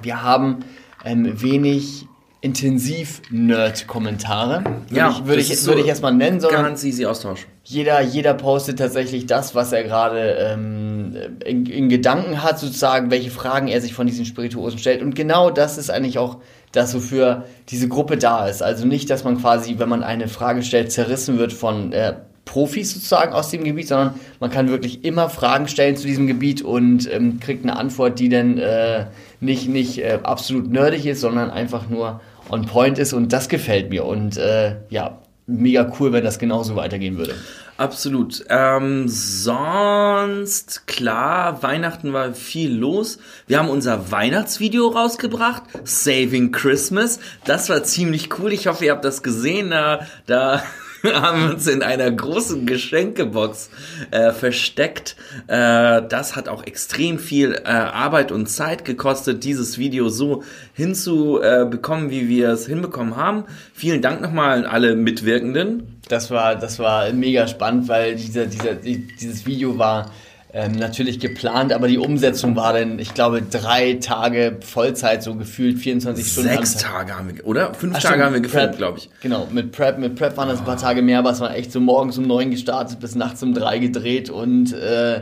wir 0.01 0.21
haben 0.21 0.59
ähm, 1.05 1.41
wenig 1.41 2.05
intensiv 2.41 3.21
Nerd-Kommentare. 3.29 4.63
Ja, 4.91 5.09
ich, 5.09 5.25
würde 5.25 5.41
ich, 5.41 5.59
so 5.59 5.71
würde 5.71 5.81
ich 5.81 5.88
erstmal 5.88 6.13
nennen, 6.13 6.39
sondern. 6.39 6.65
Ganz 6.65 6.83
easy 6.83 7.05
Austausch. 7.05 7.47
Jeder, 7.69 8.00
jeder 8.00 8.33
postet 8.33 8.79
tatsächlich 8.79 9.25
das, 9.25 9.53
was 9.53 9.74
er 9.74 9.83
gerade 9.83 10.38
ähm, 10.39 11.17
in, 11.43 11.65
in, 11.65 11.89
Gedanken 11.89 12.41
hat, 12.41 12.59
sozusagen, 12.59 13.12
welche 13.12 13.29
Fragen 13.29 13.67
er 13.67 13.81
sich 13.81 13.93
von 13.93 14.07
diesen 14.07 14.24
Spirituosen 14.24 14.79
stellt. 14.79 15.01
Und 15.01 15.15
genau 15.15 15.50
das 15.50 15.77
ist 15.77 15.89
eigentlich 15.89 16.17
auch 16.17 16.38
das, 16.71 16.95
wofür 16.95 17.43
diese 17.67 17.89
Gruppe 17.89 18.15
da 18.15 18.47
ist. 18.47 18.63
Also 18.63 18.88
nicht, 18.88 19.09
dass 19.09 19.25
man 19.25 19.38
quasi, 19.38 19.79
wenn 19.79 19.89
man 19.89 20.01
eine 20.01 20.29
Frage 20.29 20.63
stellt, 20.63 20.93
zerrissen 20.93 21.39
wird 21.39 21.51
von 21.51 21.91
äh, 21.91 22.13
Profis 22.45 22.93
sozusagen 22.93 23.33
aus 23.33 23.50
dem 23.51 23.65
Gebiet, 23.65 23.89
sondern 23.89 24.13
man 24.39 24.50
kann 24.50 24.69
wirklich 24.69 25.03
immer 25.03 25.29
Fragen 25.29 25.67
stellen 25.67 25.97
zu 25.97 26.07
diesem 26.07 26.25
Gebiet 26.25 26.62
und 26.62 27.12
ähm, 27.12 27.41
kriegt 27.41 27.65
eine 27.65 27.75
Antwort, 27.75 28.17
die 28.17 28.29
dann 28.29 28.57
äh, 28.59 29.07
nicht, 29.41 29.67
nicht 29.67 29.97
äh, 29.97 30.19
absolut 30.24 30.71
nerdig 30.71 31.05
ist, 31.05 31.19
sondern 31.19 31.51
einfach 31.51 31.89
nur 31.89 32.21
on 32.50 32.65
point 32.65 32.97
ist 32.97 33.12
und 33.12 33.33
das 33.33 33.50
gefällt 33.50 33.89
mir 33.89 34.05
und 34.05 34.38
äh, 34.38 34.77
ja, 34.89 35.19
mega 35.48 35.92
cool, 36.00 36.12
wenn 36.12 36.24
das 36.24 36.39
genauso 36.39 36.75
weitergehen 36.75 37.18
würde. 37.18 37.36
Absolut. 37.77 38.44
Ähm, 38.50 39.08
sonst, 39.08 40.88
klar, 40.88 41.63
Weihnachten 41.63 42.12
war 42.12 42.34
viel 42.34 42.75
los. 42.75 43.20
Wir 43.48 43.60
haben 43.60 43.70
unser 43.70 44.12
Weihnachtsvideo 44.12 44.88
rausgebracht, 44.88 45.63
Saving 45.84 46.51
Christmas. 46.51 47.20
Das 47.46 47.70
war 47.70 47.84
ziemlich 47.84 48.38
cool. 48.39 48.51
Ich 48.51 48.68
hoffe, 48.68 48.86
ihr 48.86 48.92
habt 48.92 49.06
das 49.06 49.24
gesehen. 49.24 49.70
Da, 49.70 50.06
da 50.25 50.63
haben 51.13 51.51
uns 51.51 51.68
in 51.68 51.84
einer 51.84 52.10
großen 52.12 52.66
Geschenkebox 52.66 53.70
äh, 54.12 54.32
versteckt. 54.32 55.16
Äh, 55.48 56.01
das 56.08 56.36
hat 56.36 56.48
auch 56.50 56.66
extrem 56.66 57.20
viel 57.20 57.54
äh, 57.54 57.68
Arbeit 57.68 58.32
und 58.32 58.48
Zeit 58.48 58.86
gekostet, 58.86 59.44
dieses 59.44 59.77
Video 59.77 60.10
so 60.10 60.44
hinzubekommen, 60.74 62.10
wie 62.10 62.27
wir 62.30 62.50
es 62.50 62.68
hinbekommen 62.68 63.16
haben. 63.16 63.46
Vielen 63.74 64.01
Dank 64.01 64.22
nochmal 64.22 64.60
an 64.60 64.66
alle 64.66 64.96
Mitwirkenden. 64.96 66.00
Das 66.08 66.32
war, 66.32 66.56
das 66.56 66.80
war 66.80 67.12
mega 67.12 67.48
spannend, 67.48 67.88
weil 67.88 68.16
dieser, 68.16 68.46
dieser, 68.46 68.75
dieses 68.75 69.46
Video 69.46 69.77
war 69.77 70.12
ähm, 70.54 70.72
natürlich 70.74 71.20
geplant, 71.20 71.74
aber 71.74 71.88
die 71.88 71.98
Umsetzung 71.98 72.56
war 72.56 72.74
dann, 72.74 73.00
ich 73.00 73.13
glaube, 73.13 73.42
drei 73.42 73.96
Tage 73.96 74.58
Vollzeit, 74.62 75.22
so 75.22 75.36
gefühlt 75.36 75.77
24 75.77 76.25
Stunden. 76.25 76.50
Sechs 76.50 76.77
Tage 76.77 77.18
haben 77.18 77.36
wir, 77.36 77.46
oder? 77.46 77.74
Fünf 77.74 77.96
Ach, 77.98 78.01
Tage 78.01 78.24
haben 78.24 78.34
wir 78.34 78.39
gefilmt, 78.39 78.77
glaube 78.77 79.00
ich. 79.00 79.10
Genau, 79.22 79.48
mit 79.51 79.74
Prep, 79.74 79.98
mit 79.98 80.16
Prep 80.16 80.38
waren 80.38 80.48
das 80.48 80.60
ein 80.60 80.66
paar 80.66 80.77
Tage 80.77 81.01
mehr, 81.01 81.20
aber 81.20 81.32
es 81.32 81.42
war 81.42 81.54
echt 81.54 81.72
so 81.72 81.82
morgens 81.82 82.18
um 82.18 82.25
neun 82.25 82.50
gestartet, 82.50 83.00
bis 83.00 83.16
nachts 83.16 83.44
um 83.44 83.54
drei 83.54 83.80
gedreht 83.80 84.30
und 84.30 84.74
äh, 84.74 85.22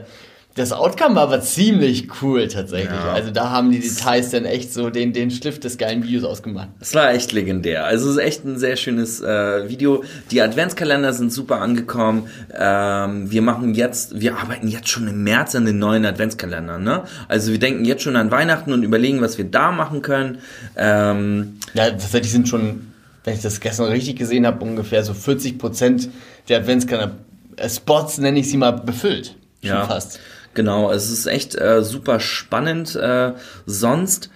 das 0.55 0.71
Outcome 0.71 1.15
war 1.15 1.24
aber 1.24 1.41
ziemlich 1.41 2.07
cool 2.21 2.47
tatsächlich. 2.47 2.89
Ja. 2.89 3.12
Also 3.12 3.29
da 3.29 3.50
haben 3.50 3.71
die 3.71 3.79
Details 3.81 4.29
dann 4.29 4.45
echt 4.45 4.71
so 4.71 4.89
den, 4.89 5.12
den 5.12 5.29
Schliff 5.29 5.59
des 5.59 5.77
geilen 5.77 6.01
Videos 6.01 6.24
ausgemacht. 6.24 6.69
Es 6.79 6.95
war 6.95 7.12
echt 7.13 7.33
legendär. 7.33 7.83
Also 7.83 8.09
es 8.09 8.15
ist 8.15 8.21
echt 8.21 8.45
ein 8.45 8.57
sehr 8.57 8.77
schönes 8.77 9.19
äh, 9.19 9.67
Video. 9.67 10.05
Die 10.31 10.41
Adventskalender 10.41 11.12
sind 11.12 11.33
super 11.33 11.59
angekommen. 11.59 12.29
Ähm, 12.57 13.29
wir 13.29 13.41
machen 13.41 13.75
jetzt, 13.75 14.21
wir 14.21 14.38
arbeiten 14.38 14.69
jetzt 14.69 14.88
schon 14.88 15.09
im 15.09 15.25
März 15.25 15.55
an 15.55 15.65
den 15.65 15.77
neuen 15.77 16.05
Adventskalendern. 16.05 16.81
Ne? 16.81 17.03
Also 17.27 17.51
wir 17.51 17.59
denken 17.59 17.83
jetzt 17.83 18.03
schon 18.03 18.15
an 18.15 18.31
Weihnachten 18.31 18.71
und 18.71 18.83
überlegen, 18.83 19.19
was 19.19 19.38
wir 19.38 19.45
da 19.45 19.74
machen 19.74 20.01
können. 20.01 20.38
Ähm, 20.77 21.59
ja, 21.74 21.89
tatsächlich 21.89 22.31
sind 22.31 22.47
schon, 22.47 22.93
wenn 23.25 23.33
ich 23.33 23.41
das 23.41 23.59
gestern 23.59 23.88
richtig 23.88 24.15
gesehen 24.15 24.47
habe, 24.47 24.63
ungefähr 24.63 25.03
so 25.03 25.13
40 25.13 25.57
Prozent 25.57 26.07
der 26.47 26.59
Adventskalender-Spots, 26.59 28.19
nenne 28.19 28.39
ich 28.39 28.50
sie 28.50 28.55
mal, 28.55 28.71
befüllt. 28.71 29.35
Schon 29.62 29.69
ja. 29.69 29.85
fast. 29.85 30.21
Genau, 30.55 30.91
es 30.91 31.12
ist 31.12 31.27
echt 31.27 31.55
äh, 31.55 31.83
super 31.83 32.19
spannend. 32.19 32.95
Äh, 32.95 33.33
sonst, 33.65 34.31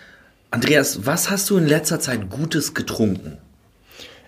Andreas, 0.51 1.05
was 1.05 1.31
hast 1.31 1.49
du 1.49 1.57
in 1.57 1.65
letzter 1.65 1.99
Zeit 1.99 2.29
Gutes 2.29 2.73
getrunken? 2.73 3.37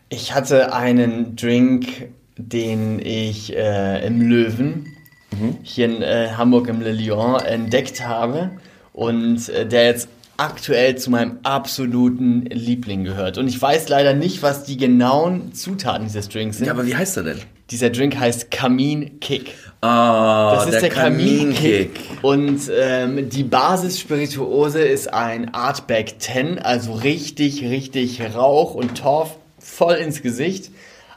Ich 0.10 0.34
hatte 0.34 0.74
einen 0.74 1.36
Drink, 1.36 2.10
den 2.38 3.00
ich 3.00 3.56
äh, 3.56 4.06
im 4.06 4.22
Löwen 4.22 4.88
mhm. 5.32 5.58
hier 5.64 5.86
in 5.86 6.02
äh, 6.02 6.32
Hamburg 6.36 6.68
im 6.70 6.82
Le 6.82 6.92
Lion 6.92 7.40
entdeckt 7.40 8.06
habe 8.06 8.52
und 8.94 9.50
äh, 9.50 9.68
der 9.68 9.86
jetzt 9.86 10.10
aktuell 10.38 10.98
zu 10.98 11.12
meinem 11.12 11.40
absoluten 11.44 12.46
Liebling 12.46 13.04
gehört. 13.04 13.38
Und 13.38 13.48
ich 13.48 13.62
weiß 13.62 13.90
leider 13.90 14.14
nicht, 14.14 14.42
was 14.42 14.64
die 14.64 14.78
genauen 14.78 15.54
Zutaten 15.54 16.06
dieses 16.08 16.30
Drinks 16.30 16.58
sind. 16.58 16.68
Ja, 16.68 16.74
aber 16.74 16.88
wie 16.88 16.96
heißt 16.96 17.18
er 17.18 17.24
denn? 17.24 17.40
Dieser 17.72 17.90
Drink 17.90 18.20
heißt 18.20 18.52
Kamin 18.52 19.20
Kick. 19.22 19.56
Ah, 19.80 20.56
das 20.56 20.66
ist 20.66 20.74
der, 20.74 20.82
der 20.82 20.90
Kaminkick. 20.90 21.96
Kamin 21.96 22.20
und 22.22 22.72
ähm, 22.78 23.30
die 23.30 23.44
Basis-Spirituose 23.44 24.82
ist 24.82 25.12
ein 25.12 25.54
Artback 25.54 26.16
10, 26.20 26.60
also 26.60 26.94
richtig, 26.94 27.64
richtig 27.64 28.22
Rauch 28.36 28.76
und 28.76 28.98
Torf 29.00 29.38
voll 29.58 29.96
ins 29.96 30.22
Gesicht, 30.22 30.70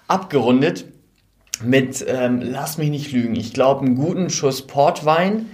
abgerundet 0.08 0.86
mit, 1.62 2.04
ähm, 2.08 2.40
lass 2.40 2.78
mich 2.78 2.88
nicht 2.88 3.12
lügen, 3.12 3.34
ich 3.36 3.52
glaube, 3.52 3.84
einen 3.84 3.96
guten 3.96 4.30
Schuss 4.30 4.62
Portwein 4.62 5.46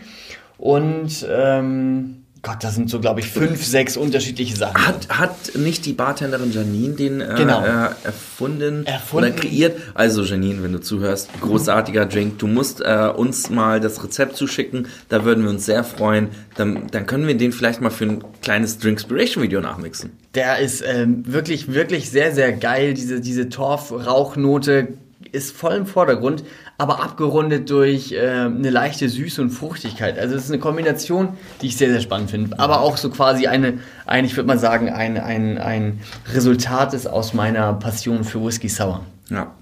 und 0.59 1.27
ähm, 1.29 2.25
Gott, 2.43 2.65
da 2.65 2.71
sind 2.71 2.89
so, 2.89 3.01
glaube 3.01 3.21
ich, 3.21 3.29
fünf, 3.29 3.63
sechs 3.65 3.99
unterschiedliche 3.99 4.57
Sachen. 4.57 4.87
Hat, 4.87 5.09
hat 5.11 5.55
nicht 5.57 5.85
die 5.85 5.93
Bartenderin 5.93 6.53
Janine 6.53 6.95
den 6.95 7.21
äh, 7.21 7.35
genau. 7.37 7.63
äh, 7.63 7.91
erfunden, 8.03 8.87
erfunden, 8.87 9.33
oder 9.33 9.39
kreiert? 9.39 9.77
Also 9.95 10.23
Janine, 10.23 10.63
wenn 10.63 10.73
du 10.73 10.81
zuhörst, 10.81 11.29
großartiger 11.43 12.07
Drink. 12.07 12.39
Du 12.39 12.47
musst 12.47 12.81
äh, 12.81 13.13
uns 13.15 13.51
mal 13.51 13.79
das 13.81 14.03
Rezept 14.03 14.37
zuschicken, 14.37 14.89
da 15.11 15.25
würden 15.25 15.45
wir 15.45 15.51
uns 15.51 15.67
sehr 15.67 15.85
freuen. 15.85 16.29
Dann, 16.57 16.87
dann 16.91 17.07
können 17.07 17.27
wir 17.27 17.37
den 17.37 17.53
vielleicht 17.53 17.83
mal 17.83 17.91
für 17.91 18.07
ein 18.07 18.25
kleines 18.41 18.79
Drinkspiration-Video 18.79 19.61
nachmixen. 19.61 20.13
Der 20.35 20.61
ist 20.61 20.83
ähm, 20.87 21.25
wirklich, 21.27 21.75
wirklich 21.75 22.11
sehr, 22.11 22.35
sehr 22.35 22.53
geil. 22.53 22.95
Diese, 22.95 23.21
diese 23.21 23.51
Torf-Rauchnote 23.51 24.89
ist 25.33 25.55
voll 25.55 25.75
im 25.75 25.87
Vordergrund, 25.87 26.45
aber 26.81 27.03
abgerundet 27.03 27.69
durch 27.69 28.13
äh, 28.13 28.21
eine 28.21 28.71
leichte 28.71 29.07
Süße 29.11 29.43
und 29.43 29.51
Fruchtigkeit. 29.51 30.19
Also 30.19 30.35
es 30.35 30.45
ist 30.45 30.51
eine 30.51 30.61
Kombination, 30.61 31.35
die 31.61 31.67
ich 31.67 31.77
sehr, 31.77 31.91
sehr 31.91 32.01
spannend 32.01 32.31
finde. 32.31 32.59
Aber 32.59 32.81
auch 32.81 32.97
so 32.97 33.11
quasi 33.11 33.47
eine, 33.47 33.81
ein, 34.07 34.25
ich 34.25 34.35
würde 34.35 34.47
mal 34.47 34.59
sagen, 34.59 34.89
ein, 34.89 35.19
ein, 35.19 35.59
ein 35.59 36.01
Resultat 36.33 36.95
ist 36.95 37.07
aus 37.07 37.35
meiner 37.35 37.75
Passion 37.75 38.25
für 38.25 38.43
Whisky 38.43 38.71
Sour. 38.71 39.03
Ja. 39.29 39.53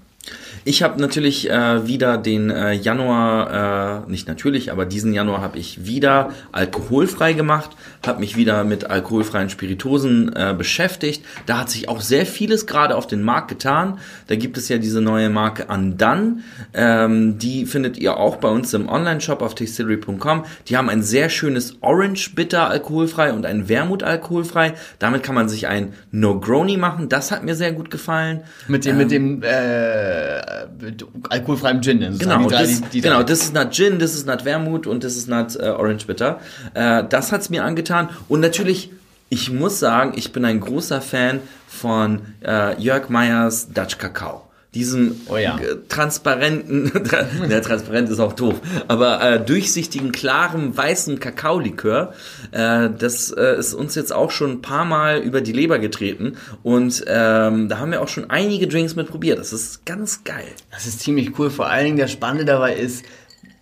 Ich 0.65 0.83
habe 0.83 0.99
natürlich 0.99 1.49
äh, 1.49 1.87
wieder 1.87 2.17
den 2.17 2.49
äh, 2.49 2.73
Januar, 2.73 4.05
äh, 4.07 4.11
nicht 4.11 4.27
natürlich, 4.27 4.71
aber 4.71 4.85
diesen 4.85 5.13
Januar 5.13 5.41
habe 5.41 5.57
ich 5.57 5.85
wieder 5.85 6.31
alkoholfrei 6.51 7.33
gemacht, 7.33 7.71
habe 8.05 8.19
mich 8.19 8.35
wieder 8.35 8.63
mit 8.63 8.89
alkoholfreien 8.89 9.49
Spiritosen 9.49 10.33
äh, 10.35 10.53
beschäftigt. 10.57 11.23
Da 11.45 11.59
hat 11.59 11.69
sich 11.69 11.87
auch 11.87 12.01
sehr 12.01 12.25
vieles 12.25 12.67
gerade 12.67 12.95
auf 12.95 13.07
den 13.07 13.21
Markt 13.21 13.47
getan. 13.47 13.99
Da 14.27 14.35
gibt 14.35 14.57
es 14.57 14.69
ja 14.69 14.77
diese 14.77 15.01
neue 15.01 15.29
Marke 15.29 15.65
Undone. 15.65 16.39
Ähm, 16.73 17.39
die 17.39 17.65
findet 17.65 17.97
ihr 17.97 18.17
auch 18.17 18.37
bei 18.37 18.49
uns 18.49 18.73
im 18.73 18.89
Online-Shop 18.89 19.41
auf 19.41 19.55
distillery.com. 19.55 20.45
Die 20.67 20.77
haben 20.77 20.89
ein 20.89 21.03
sehr 21.03 21.29
schönes 21.29 21.77
Orange 21.81 22.35
Bitter 22.35 22.69
alkoholfrei 22.69 23.33
und 23.33 23.45
ein 23.45 23.69
Wermut 23.69 24.03
alkoholfrei. 24.03 24.73
Damit 24.99 25.23
kann 25.23 25.35
man 25.35 25.47
sich 25.47 25.67
ein 25.67 25.93
No-Grony 26.11 26.77
machen. 26.77 27.09
Das 27.09 27.31
hat 27.31 27.43
mir 27.43 27.55
sehr 27.55 27.71
gut 27.71 27.91
gefallen. 27.91 28.41
Mit 28.67 28.85
dem, 28.85 28.91
ähm, 28.91 28.97
mit 28.97 29.11
dem 29.11 29.43
äh 29.43 30.48
äh, 30.49 30.93
alkoholfreiem 31.29 31.81
Gin. 31.81 32.01
Das 32.01 32.19
genau, 32.19 32.47
drei, 32.47 32.61
das, 32.63 32.81
die, 32.81 32.89
die 32.89 33.01
genau, 33.01 33.23
das 33.23 33.39
ist 33.41 33.53
not 33.53 33.71
Gin, 33.71 33.99
das 33.99 34.13
ist 34.13 34.27
not 34.27 34.45
Wermut 34.45 34.87
und 34.87 35.03
das 35.03 35.15
ist 35.15 35.27
not 35.27 35.55
äh, 35.55 35.69
Orange 35.69 36.07
Bitter. 36.07 36.39
Äh, 36.73 37.03
das 37.07 37.31
hat's 37.31 37.49
mir 37.49 37.63
angetan 37.63 38.09
und 38.27 38.39
natürlich, 38.39 38.91
ich 39.29 39.51
muss 39.51 39.79
sagen, 39.79 40.13
ich 40.15 40.31
bin 40.31 40.45
ein 40.45 40.59
großer 40.59 41.01
Fan 41.01 41.39
von 41.67 42.21
äh, 42.43 42.79
Jörg 42.81 43.09
Meyers 43.09 43.69
Dutch 43.73 43.97
Kakao 43.97 44.48
diesem 44.75 45.19
oh 45.27 45.37
ja. 45.37 45.59
transparenten, 45.87 46.91
der 47.49 47.61
transparent 47.61 48.09
ist 48.09 48.19
auch 48.19 48.33
doof, 48.33 48.55
aber 48.87 49.21
äh, 49.21 49.43
durchsichtigen, 49.43 50.11
klaren, 50.11 50.77
weißen 50.77 51.19
Kakaolikör, 51.19 52.13
äh, 52.51 52.89
das 52.95 53.31
äh, 53.31 53.57
ist 53.57 53.73
uns 53.73 53.95
jetzt 53.95 54.13
auch 54.13 54.29
schon 54.29 54.51
ein 54.51 54.61
paar 54.61 54.85
Mal 54.85 55.19
über 55.19 55.41
die 55.41 55.53
Leber 55.53 55.79
getreten 55.79 56.37
und 56.61 57.03
ähm, 57.07 57.67
da 57.67 57.79
haben 57.79 57.91
wir 57.91 58.01
auch 58.01 58.07
schon 58.07 58.29
einige 58.29 58.67
Drinks 58.67 58.95
mit 58.95 59.07
probiert. 59.07 59.39
Das 59.39 59.53
ist 59.53 59.85
ganz 59.85 60.23
geil. 60.23 60.47
Das 60.71 60.85
ist 60.85 60.99
ziemlich 60.99 61.37
cool. 61.39 61.49
Vor 61.49 61.67
allen 61.67 61.85
Dingen 61.85 61.97
das 61.97 62.11
Spannende 62.11 62.45
dabei 62.45 62.75
ist, 62.75 63.03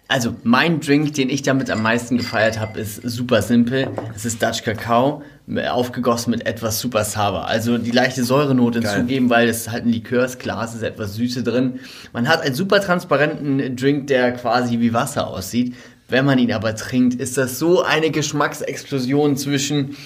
also 0.08 0.36
mein 0.44 0.80
Drink, 0.80 1.14
den 1.16 1.30
ich 1.30 1.42
damit 1.42 1.70
am 1.70 1.82
meisten 1.82 2.18
gefeiert 2.18 2.60
habe, 2.60 2.80
ist 2.80 3.02
super 3.04 3.42
simpel. 3.42 3.90
Es 4.16 4.26
ist 4.26 4.42
Dutch 4.42 4.64
Kakao, 4.64 5.22
aufgegossen 5.70 6.32
mit 6.32 6.46
etwas 6.46 6.80
Super 6.80 7.04
Sava. 7.04 7.44
Also 7.44 7.78
die 7.78 7.92
leichte 7.92 8.24
Säurenote 8.24 8.80
hinzugeben, 8.80 9.30
weil 9.30 9.50
es 9.50 9.70
halt 9.70 9.86
ein 9.86 9.92
Likör 9.92 10.24
ist, 10.24 10.40
klar, 10.40 10.64
es 10.64 10.74
ist 10.74 10.84
etwas 10.84 11.16
Süße 11.16 11.44
drin. 11.44 11.80
Man 12.14 12.28
hat 12.30 12.42
einen 12.42 12.56
super 12.56 12.80
transparenten 12.80 13.76
Drink, 13.76 14.08
der 14.08 14.32
quasi 14.32 14.80
wie 14.80 14.94
Wasser 14.94 15.28
aussieht. 15.28 15.76
Wenn 16.10 16.24
man 16.24 16.40
ihn 16.40 16.54
aber 16.54 16.74
trinkt, 16.74 17.16
ist 17.16 17.38
das 17.38 17.60
so 17.60 17.84
eine 17.84 18.10
Geschmacksexplosion 18.12 19.36
zwischen 19.36 19.98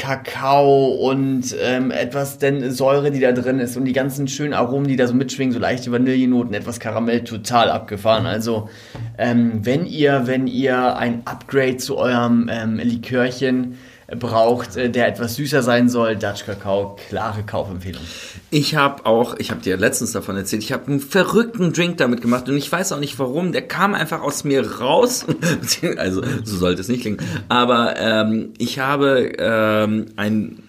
Kakao 0.00 0.86
und 0.86 1.54
ähm, 1.60 1.90
etwas 1.90 2.38
denn 2.38 2.70
Säure, 2.70 3.10
die 3.10 3.20
da 3.20 3.32
drin 3.32 3.60
ist 3.60 3.76
und 3.76 3.84
die 3.84 3.92
ganzen 3.92 4.28
schönen 4.28 4.54
Aromen, 4.54 4.88
die 4.88 4.96
da 4.96 5.06
so 5.06 5.12
mitschwingen, 5.12 5.52
so 5.52 5.58
leichte 5.58 5.92
Vanillenoten, 5.92 6.54
etwas 6.54 6.80
Karamell, 6.80 7.22
total 7.22 7.70
abgefahren. 7.70 8.24
Also 8.24 8.70
ähm, 9.18 9.60
wenn 9.62 9.84
ihr, 9.84 10.22
wenn 10.24 10.46
ihr 10.46 10.96
ein 10.96 11.20
Upgrade 11.26 11.76
zu 11.76 11.98
eurem 11.98 12.48
ähm, 12.50 12.78
Likörchen 12.78 13.76
braucht, 14.18 14.76
äh, 14.76 14.90
der 14.90 15.06
etwas 15.06 15.36
süßer 15.36 15.62
sein 15.62 15.88
soll, 15.88 16.16
Dutch 16.16 16.44
Kakao, 16.44 16.96
klare 17.08 17.42
Kaufempfehlung. 17.42 18.02
Ich 18.50 18.74
habe 18.74 19.06
auch, 19.06 19.36
ich 19.38 19.50
habe 19.50 19.60
dir 19.60 19.76
letztens 19.76 20.12
davon 20.12 20.36
erzählt, 20.36 20.62
ich 20.62 20.72
habe 20.72 20.86
einen 20.88 21.00
verrückten 21.00 21.72
Drink 21.72 21.98
damit 21.98 22.20
gemacht 22.20 22.48
und 22.48 22.56
ich 22.56 22.70
weiß 22.70 22.92
auch 22.92 22.98
nicht 22.98 23.18
warum, 23.18 23.52
der 23.52 23.62
kam 23.62 23.94
einfach 23.94 24.22
aus 24.22 24.44
mir 24.44 24.78
raus, 24.78 25.26
also 25.96 26.22
so 26.44 26.56
sollte 26.56 26.80
es 26.80 26.88
nicht 26.88 27.02
klingen, 27.02 27.18
aber 27.48 27.96
ähm, 27.96 28.52
ich 28.58 28.78
habe 28.78 29.32
ähm, 29.38 30.06
ein 30.16 30.62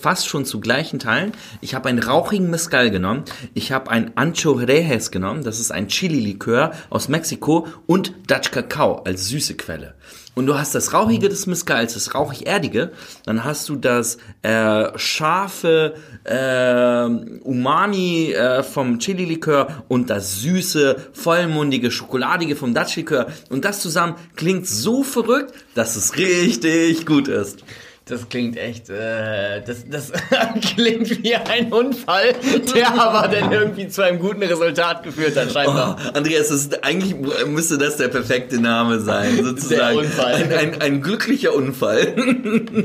fast 0.00 0.28
schon 0.28 0.44
zu 0.44 0.60
gleichen 0.60 0.98
Teilen. 0.98 1.32
Ich 1.60 1.74
habe 1.74 1.88
einen 1.88 1.98
rauchigen 1.98 2.48
Mezcal 2.48 2.90
genommen. 2.90 3.24
Ich 3.54 3.72
habe 3.72 3.90
ein 3.90 4.16
Ancho 4.16 4.52
Rejes 4.52 5.10
genommen. 5.10 5.42
Das 5.42 5.58
ist 5.58 5.72
ein 5.72 5.88
Chili-Likör 5.88 6.72
aus 6.90 7.08
Mexiko 7.08 7.66
und 7.86 8.14
Dutch 8.28 8.52
Kakao 8.52 9.02
als 9.02 9.28
süße 9.28 9.56
Quelle. 9.56 9.94
Und 10.34 10.46
du 10.46 10.58
hast 10.58 10.74
das 10.74 10.92
Rauchige 10.92 11.28
des 11.28 11.46
Mezcals, 11.46 11.94
das 11.94 12.14
rauchig-erdige, 12.14 12.92
dann 13.24 13.44
hast 13.44 13.68
du 13.68 13.76
das 13.76 14.18
äh, 14.42 14.96
scharfe 14.96 15.94
äh, 16.24 17.04
Umami 17.42 18.32
äh, 18.32 18.62
vom 18.62 18.98
Chili-Likör 18.98 19.84
und 19.88 20.10
das 20.10 20.40
süße, 20.40 20.96
vollmundige, 21.12 21.90
schokoladige 21.90 22.56
vom 22.56 22.74
Dutch-Likör. 22.74 23.26
Und 23.50 23.64
das 23.64 23.80
zusammen 23.80 24.16
klingt 24.36 24.66
so 24.66 25.02
verrückt, 25.02 25.54
dass 25.74 25.96
es 25.96 26.16
richtig 26.16 27.06
gut 27.06 27.28
ist. 27.28 27.64
Das 28.06 28.28
klingt 28.28 28.58
echt, 28.58 28.90
äh, 28.90 29.62
das, 29.66 29.88
das 29.88 30.12
klingt 30.74 31.22
wie 31.24 31.34
ein 31.36 31.72
Unfall, 31.72 32.34
der 32.74 32.92
aber 33.00 33.28
dann 33.28 33.50
irgendwie 33.50 33.88
zu 33.88 34.02
einem 34.02 34.18
guten 34.18 34.42
Resultat 34.42 35.02
geführt 35.04 35.34
hat, 35.38 35.50
scheinbar. 35.52 35.96
Oh, 35.98 36.10
Andreas, 36.18 36.48
das 36.48 36.60
ist, 36.66 36.84
eigentlich 36.84 37.14
müsste 37.46 37.78
das 37.78 37.96
der 37.96 38.08
perfekte 38.08 38.60
Name 38.60 39.00
sein, 39.00 39.42
sozusagen. 39.42 39.96
Der 39.96 40.04
Unfall. 40.04 40.34
Ein, 40.34 40.52
ein, 40.52 40.80
ein 40.82 41.00
glücklicher 41.02 41.54
Unfall. 41.54 42.14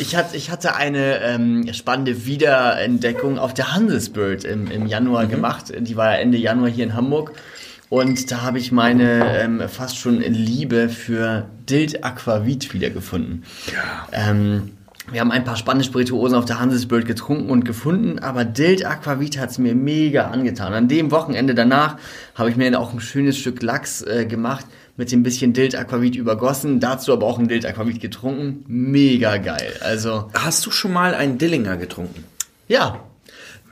Ich 0.00 0.16
hatte, 0.16 0.36
ich 0.36 0.50
hatte 0.50 0.74
eine 0.74 1.22
ähm, 1.22 1.72
spannende 1.72 2.26
Wiederentdeckung 2.26 3.38
auf 3.38 3.54
der 3.54 3.72
Handelsbird 3.74 4.44
im, 4.44 4.70
im 4.70 4.86
Januar 4.86 5.24
Mhm. 5.24 5.30
gemacht. 5.30 5.64
Die 5.78 5.96
war 5.96 6.12
ja 6.12 6.18
Ende 6.18 6.36
Januar 6.36 6.68
hier 6.68 6.84
in 6.84 6.94
Hamburg. 6.94 7.32
Und 7.90 8.30
da 8.30 8.42
habe 8.42 8.58
ich 8.58 8.70
meine 8.70 9.38
ähm, 9.40 9.62
fast 9.68 9.96
schon 9.96 10.20
Liebe 10.20 10.88
für 10.88 11.48
Dild 11.68 12.04
Aquavit 12.04 12.74
wiedergefunden. 12.74 13.44
Ja. 13.72 14.08
Ähm, 14.12 14.72
wir 15.10 15.20
haben 15.22 15.30
ein 15.30 15.44
paar 15.44 15.56
spannende 15.56 15.86
Spirituosen 15.86 16.36
auf 16.36 16.44
der 16.44 16.60
Hansesbild 16.60 17.06
getrunken 17.06 17.48
und 17.48 17.64
gefunden, 17.64 18.18
aber 18.18 18.44
Dild 18.44 18.84
Aquavit 18.84 19.38
hat 19.38 19.50
es 19.50 19.58
mir 19.58 19.74
mega 19.74 20.26
angetan. 20.30 20.74
An 20.74 20.88
dem 20.88 21.10
Wochenende 21.10 21.54
danach 21.54 21.96
habe 22.34 22.50
ich 22.50 22.56
mir 22.56 22.78
auch 22.78 22.92
ein 22.92 23.00
schönes 23.00 23.38
Stück 23.38 23.62
Lachs 23.62 24.02
äh, 24.02 24.26
gemacht, 24.26 24.66
mit 24.98 25.10
dem 25.10 25.22
bisschen 25.22 25.54
Dild 25.54 25.74
Aquavit 25.74 26.14
übergossen, 26.14 26.80
dazu 26.80 27.12
aber 27.14 27.26
auch 27.26 27.38
ein 27.38 27.48
Dild 27.48 27.64
Aquavit 27.64 28.00
getrunken. 28.00 28.64
Mega 28.66 29.38
geil. 29.38 29.72
Also, 29.80 30.28
Hast 30.34 30.66
du 30.66 30.70
schon 30.70 30.92
mal 30.92 31.14
einen 31.14 31.38
Dillinger 31.38 31.78
getrunken? 31.78 32.24
ja, 32.66 33.00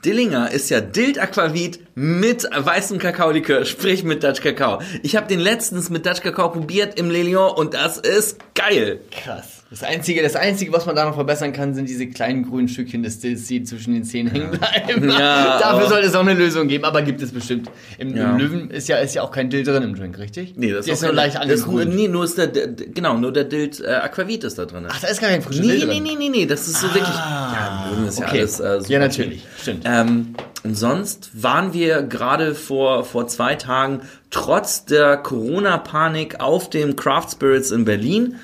Dillinger 0.07 0.51
ist 0.51 0.69
ja 0.69 0.79
Dild 0.79 1.19
Aquavit 1.19 1.81
mit 1.93 2.47
weißem 2.55 2.97
Kakaolikör, 2.97 3.65
sprich 3.65 4.05
mit 4.05 4.23
Dutch 4.23 4.39
Kakao. 4.39 4.79
Ich 5.03 5.17
habe 5.17 5.27
den 5.27 5.41
letztens 5.41 5.89
mit 5.89 6.05
Dutch 6.05 6.21
Kakao 6.21 6.47
probiert 6.47 6.97
im 6.97 7.11
Le 7.11 7.23
Lion 7.23 7.51
und 7.51 7.73
das 7.73 7.97
ist 7.97 8.39
geil. 8.55 9.01
krass. 9.11 9.56
Das 9.69 9.83
Einzige, 9.83 10.23
das 10.23 10.37
Einzige, 10.37 10.71
was 10.71 10.85
man 10.85 10.95
da 10.95 11.03
noch 11.03 11.15
verbessern 11.15 11.51
kann, 11.51 11.75
sind 11.75 11.89
diese 11.89 12.07
kleinen 12.07 12.47
grünen 12.49 12.69
Stückchen 12.69 13.03
des 13.03 13.15
Stills, 13.15 13.47
die 13.47 13.63
zwischen 13.63 13.93
den 13.93 14.05
Zähnen 14.05 14.31
hängen 14.31 14.51
bleiben. 14.51 15.09
Ja, 15.09 15.59
Dafür 15.61 15.89
sollte 15.89 16.07
es 16.07 16.15
auch 16.15 16.21
eine 16.21 16.35
Lösung 16.35 16.69
geben, 16.69 16.85
aber 16.85 17.01
gibt 17.01 17.21
es 17.21 17.33
bestimmt. 17.33 17.69
Im, 17.97 18.15
Ja. 18.15 18.31
im 18.31 18.37
Löwen 18.37 18.71
ist 18.71 18.87
ja, 18.87 18.95
ist 18.97 19.13
ja 19.15 19.23
auch 19.23 19.31
kein 19.31 19.49
Dill 19.49 19.63
drin 19.65 19.83
im 19.83 19.93
Drink, 19.93 20.17
richtig? 20.19 20.53
Nee, 20.55 20.71
das 20.71 20.85
Der 20.85 20.93
ist 20.93 21.01
ist 21.01 21.05
nur 21.05 21.13
leicht 21.13 21.35
angegrünt. 21.35 21.93
Nee, 21.93 22.07
nur 22.07 22.23
ist 22.23 22.37
der, 22.37 22.47
genau, 22.47 23.17
nur 23.17 23.33
der 23.33 23.43
Dild 23.43 23.81
äh, 23.81 23.87
Aquavit 23.87 24.45
ist 24.45 24.57
da 24.57 24.63
drin. 24.65 24.85
Ach, 24.89 25.01
da 25.01 25.07
ist 25.09 25.19
gar 25.19 25.29
kein 25.31 25.41
frischer 25.41 25.61
Nee, 25.63 25.67
Dill 25.79 25.87
nee, 25.87 25.93
drin. 25.95 26.03
nee, 26.03 26.15
nee, 26.17 26.29
nee, 26.29 26.45
das 26.45 26.65
ist 26.69 26.79
so 26.79 26.87
wirklich. 26.93 27.03
Ja, 27.13 27.89
Löwen 27.91 28.07
ist 28.07 28.19
ja 28.19 28.25
okay. 28.27 28.39
alles. 28.39 28.59
Äh, 28.61 28.79
super 28.79 28.91
Ja, 28.93 28.99
natürlich, 28.99 29.43
stimmt. 29.61 29.83
Ähm, 29.85 30.33
und 30.63 30.75
sonst 30.75 31.29
waren 31.33 31.73
wir 31.73 32.03
gerade 32.03 32.55
vor, 32.55 33.03
vor 33.03 33.27
zwei 33.27 33.55
Tagen 33.55 33.99
trotz 34.29 34.85
der 34.85 35.17
Corona-Panik 35.17 36.39
auf 36.39 36.69
dem 36.69 36.95
Craft 36.95 37.31
Spirits 37.33 37.71
in 37.71 37.83
Berlin. 37.83 38.35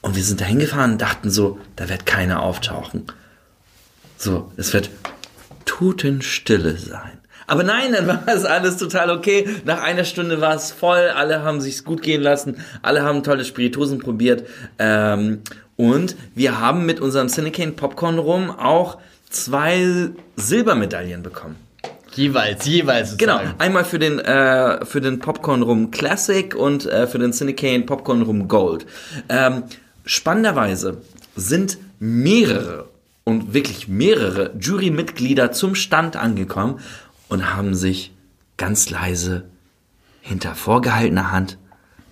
Und 0.00 0.16
wir 0.16 0.22
sind 0.22 0.40
da 0.40 0.44
hingefahren 0.44 0.92
und 0.92 1.02
dachten 1.02 1.30
so, 1.30 1.58
da 1.76 1.88
wird 1.88 2.06
keiner 2.06 2.42
auftauchen. 2.42 3.04
So, 4.16 4.52
es 4.56 4.72
wird 4.72 4.90
Totenstille 5.64 6.76
sein. 6.76 7.18
Aber 7.46 7.62
nein, 7.62 7.92
dann 7.92 8.06
war 8.06 8.22
es 8.26 8.44
alles 8.44 8.76
total 8.76 9.10
okay. 9.10 9.48
Nach 9.64 9.82
einer 9.82 10.04
Stunde 10.04 10.40
war 10.40 10.54
es 10.54 10.70
voll, 10.70 11.08
alle 11.08 11.42
haben 11.42 11.60
sich's 11.60 11.82
gut 11.82 12.02
gehen 12.02 12.20
lassen, 12.20 12.62
alle 12.82 13.02
haben 13.02 13.22
tolle 13.22 13.44
Spirituosen 13.44 13.98
probiert. 13.98 14.46
Ähm, 14.78 15.40
und 15.76 16.14
wir 16.34 16.60
haben 16.60 16.84
mit 16.84 17.00
unserem 17.00 17.28
Cinecane 17.28 17.72
Popcorn 17.72 18.18
Rum 18.18 18.50
auch 18.50 18.98
zwei 19.30 20.10
Silbermedaillen 20.36 21.22
bekommen. 21.22 21.56
Jeweils, 22.14 22.66
jeweils. 22.66 23.16
Genau, 23.16 23.34
sozusagen. 23.34 23.60
einmal 23.60 23.84
für 23.84 23.98
den 23.98 24.18
äh, 24.18 24.84
für 24.84 25.00
den 25.00 25.20
Popcorn 25.20 25.62
Rum 25.62 25.90
Classic 25.90 26.54
und 26.54 26.86
äh, 26.86 27.06
für 27.06 27.18
den 27.18 27.32
Cinecane 27.32 27.84
Popcorn 27.84 28.22
Rum 28.22 28.48
Gold. 28.48 28.86
Ähm, 29.28 29.62
spannenderweise 30.08 31.02
sind 31.36 31.78
mehrere 31.98 32.88
und 33.24 33.52
wirklich 33.52 33.88
mehrere 33.88 34.54
Jurymitglieder 34.58 35.52
zum 35.52 35.74
Stand 35.74 36.16
angekommen 36.16 36.80
und 37.28 37.54
haben 37.54 37.74
sich 37.74 38.12
ganz 38.56 38.88
leise 38.88 39.44
hinter 40.22 40.54
vorgehaltener 40.54 41.30
Hand 41.30 41.58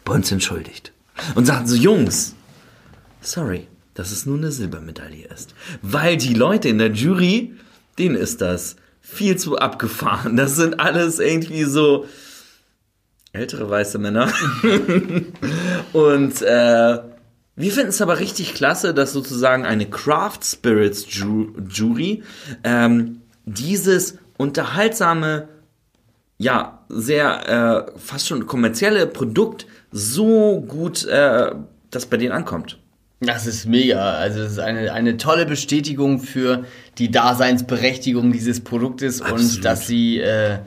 bei 0.04 0.12
uns 0.12 0.30
entschuldigt 0.30 0.92
und 1.35 1.46
sagten 1.46 1.68
so 1.68 1.76
Jungs, 1.76 2.35
sorry, 3.22 3.66
dass 3.94 4.12
es 4.12 4.26
nur 4.26 4.37
eine 4.37 4.52
Silbermedaille 4.52 5.26
ist, 5.28 5.54
weil 5.80 6.18
die 6.18 6.35
Leute 6.35 6.68
in 6.68 6.76
der 6.76 6.92
Jury, 6.92 7.54
denen 7.98 8.14
ist 8.14 8.42
das 8.42 8.76
viel 9.00 9.37
zu 9.37 9.56
abgefahren. 9.56 10.37
Das 10.37 10.54
sind 10.54 10.80
alles 10.80 11.18
irgendwie 11.18 11.64
so 11.64 12.06
ältere 13.32 13.70
weiße 13.70 13.98
Männer. 13.98 14.30
Und 15.94 16.42
äh, 16.42 16.98
wir 17.57 17.73
finden 17.73 17.88
es 17.88 18.03
aber 18.03 18.19
richtig 18.19 18.55
klasse, 18.55 18.92
dass 18.92 19.12
sozusagen 19.12 19.64
eine 19.64 19.87
Craft 19.87 20.40
Spirits 20.42 21.07
Ju 21.09 21.49
Jury 21.69 22.23
ähm, 22.62 23.23
dieses 23.47 24.19
unterhaltsame, 24.37 25.49
ja, 26.38 26.85
sehr 26.88 27.87
äh, 27.88 27.99
fast 27.99 28.29
schon 28.29 28.47
kommerzielle 28.47 29.07
Produkt 29.07 29.66
so 29.90 30.61
gut, 30.61 31.07
äh, 31.07 31.53
das 31.90 32.07
bei 32.07 32.19
denen 32.19 32.33
ankommt. 32.33 32.79
Das 33.21 33.47
ist 33.47 33.64
mega. 33.64 34.12
Also 34.12 34.40
es 34.40 34.53
ist 34.53 34.59
eine, 34.59 34.92
eine 34.92 35.16
tolle 35.16 35.47
Bestätigung 35.47 36.21
für 36.21 36.64
die 36.99 37.11
Daseinsberechtigung 37.11 38.31
dieses 38.33 38.61
Produktes 38.61 39.23
und 39.23 39.33
Absolut. 39.33 39.64
dass 39.64 39.87
sie 39.87 40.21
äh, 40.21 40.59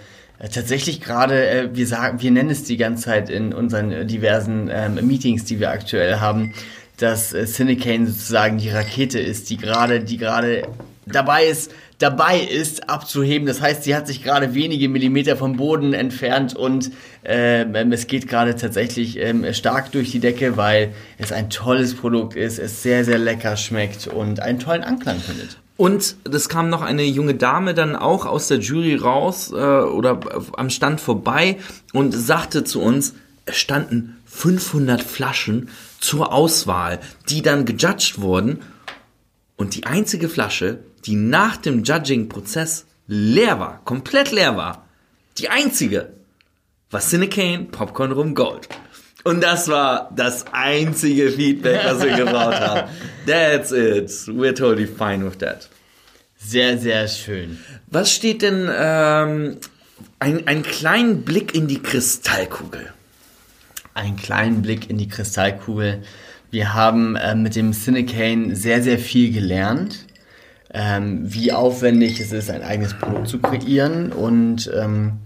tatsächlich 0.52 1.02
gerade, 1.02 1.48
äh, 1.48 1.70
wir 1.74 1.86
sagen, 1.86 2.22
wir 2.22 2.32
nennen 2.32 2.50
es 2.50 2.64
die 2.64 2.78
ganze 2.78 3.04
Zeit 3.06 3.30
in 3.30 3.54
unseren 3.54 3.92
äh, 3.92 4.06
diversen 4.06 4.70
ähm, 4.72 4.96
Meetings, 5.06 5.46
die 5.46 5.60
wir 5.60 5.70
aktuell 5.70 6.20
haben, 6.20 6.54
dass 7.02 7.34
äh, 7.34 7.46
Cinecane 7.46 8.08
sozusagen 8.08 8.58
die 8.58 8.70
Rakete 8.70 9.20
ist, 9.20 9.50
die 9.50 9.58
gerade, 9.58 10.02
die 10.02 10.18
gerade 10.18 10.64
dabei 11.06 11.46
ist, 11.46 11.72
dabei 11.98 12.40
ist, 12.40 12.90
abzuheben. 12.90 13.46
Das 13.48 13.62
heißt, 13.62 13.84
sie 13.84 13.96
hat 13.96 14.08
sich 14.08 14.24
gerade 14.24 14.54
wenige 14.54 14.90
Millimeter 14.90 15.36
vom 15.36 15.58
Boden 15.58 15.94
entfernt 15.94 16.56
und 16.56 16.92
ähm, 17.24 17.92
es 17.92 18.08
geht 18.08 18.28
gerade 18.28 18.56
tatsächlich 18.56 19.20
ähm, 19.20 19.54
stark 19.54 19.92
durch 19.92 20.12
die 20.12 20.20
Decke, 20.20 20.58
weil 20.58 20.94
es 21.18 21.32
ein 21.32 21.50
tolles 21.50 21.96
Produkt 21.96 22.36
ist, 22.36 22.58
es 22.60 22.82
sehr, 22.84 23.04
sehr 23.04 23.18
lecker 23.18 23.58
schmeckt 23.58 24.08
und 24.08 24.42
einen 24.42 24.60
tollen 24.60 24.84
Anklang 24.84 25.20
findet. 25.20 25.58
Und 25.76 26.18
es 26.30 26.50
kam 26.50 26.70
noch 26.70 26.82
eine 26.82 27.04
junge 27.04 27.36
Dame 27.36 27.74
dann 27.74 27.96
auch 27.96 28.26
aus 28.26 28.50
der 28.50 28.60
Jury 28.60 28.96
raus 28.96 29.52
äh, 29.52 29.56
oder 29.56 30.20
am 30.58 30.70
Stand 30.70 31.00
vorbei 31.00 31.58
und 31.94 32.12
sagte 32.12 32.66
zu 32.66 32.82
uns, 32.82 33.16
es 33.46 33.58
standen 33.58 34.19
500 34.30 35.02
Flaschen 35.04 35.70
zur 36.00 36.32
Auswahl, 36.32 37.00
die 37.30 37.42
dann 37.42 37.66
gejudged 37.66 38.22
wurden. 38.22 38.62
Und 39.58 39.76
die 39.76 39.86
einzige 39.86 40.30
Flasche, 40.30 40.80
die 41.06 41.16
nach 41.16 41.58
dem 41.58 41.84
Judging-Prozess 41.84 42.86
leer 43.08 43.60
war, 43.60 43.82
komplett 43.84 44.32
leer 44.32 44.56
war, 44.56 44.88
die 45.38 45.50
einzige, 45.50 46.14
war 46.92 47.02
Cinecane 47.02 47.66
Popcorn 47.66 48.12
Rum 48.12 48.36
Gold. 48.36 48.70
Und 49.24 49.42
das 49.42 49.68
war 49.68 50.12
das 50.16 50.46
einzige 50.52 51.32
Feedback, 51.32 51.82
was 51.84 52.02
wir 52.02 52.16
gebraucht 52.16 52.60
haben. 52.60 52.90
That's 53.26 53.72
it. 53.72 54.10
We're 54.28 54.56
totally 54.56 54.88
fine 54.88 55.26
with 55.26 55.38
that. 55.40 55.70
Sehr, 56.38 56.78
sehr 56.78 57.08
schön. 57.10 57.60
Was 57.88 58.14
steht 58.14 58.42
denn, 58.42 58.70
ähm, 58.74 59.58
ein, 60.20 60.48
einen 60.48 60.64
kleinen 60.64 61.24
Blick 61.24 61.56
in 61.56 61.68
die 61.68 61.82
Kristallkugel. 61.82 62.94
Einen 64.00 64.16
kleinen 64.16 64.62
Blick 64.62 64.90
in 64.90 64.98
die 64.98 65.08
Kristallkugel. 65.08 66.02
Wir 66.52 66.74
haben 66.74 67.16
äh, 67.16 67.36
mit 67.36 67.56
dem 67.56 67.74
Cinecane 67.74 68.56
sehr, 68.56 68.82
sehr 68.82 68.98
viel 68.98 69.32
gelernt, 69.32 70.06
ähm, 70.74 71.22
wie 71.24 71.52
aufwendig 71.54 72.20
es 72.20 72.32
ist, 72.32 72.50
ein 72.50 72.64
eigenes 72.64 72.94
Produkt 72.96 73.28
zu 73.28 73.40
kreieren 73.40 74.12
und 74.12 74.72
ähm, 74.76 75.20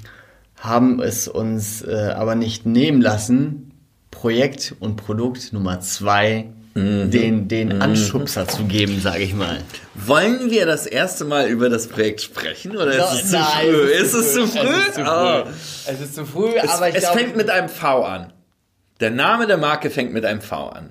haben 0.57 1.01
es 1.01 1.27
uns 1.27 1.81
äh, 1.81 2.13
aber 2.15 2.35
nicht 2.35 2.65
nehmen 2.65 3.01
lassen, 3.01 3.71
Projekt 4.11 4.75
und 4.79 4.95
Produkt 4.95 5.53
Nummer 5.53 5.79
zwei 5.79 6.49
den, 6.75 7.47
den 7.47 7.81
Anschubser 7.81 8.47
zu 8.47 8.63
geben, 8.63 8.99
sage 8.99 9.23
ich 9.23 9.35
mal. 9.35 9.59
Wollen 9.93 10.49
wir 10.49 10.65
das 10.65 10.87
erste 10.87 11.23
Mal 11.23 11.47
über 11.47 11.69
das 11.69 11.87
Projekt 11.87 12.21
sprechen 12.21 12.75
oder 12.75 12.93
ist 12.93 13.21
es 13.23 13.29
zu 13.29 13.37
Nein, 13.37 13.67
früh? 13.69 13.87
Ist 13.91 14.13
es 14.13 14.33
zu 14.33 14.47
früh? 14.47 14.59
Es 14.59 14.87
ist 14.87 14.95
zu 14.95 15.01
früh. 15.01 15.07
Ah. 15.07 15.47
Es 15.85 16.01
ist 16.01 16.15
zu 16.15 16.25
früh, 16.25 16.49
Es, 16.55 16.69
aber 16.71 16.89
ich 16.89 16.95
es 16.95 17.01
glaube, 17.01 17.19
fängt 17.19 17.35
mit 17.35 17.49
einem 17.51 17.69
V 17.69 18.03
an. 18.03 18.33
Der 18.99 19.11
Name 19.11 19.47
der 19.47 19.57
Marke 19.57 19.89
fängt 19.89 20.13
mit 20.13 20.25
einem 20.25 20.41
V 20.41 20.69
an. 20.69 20.89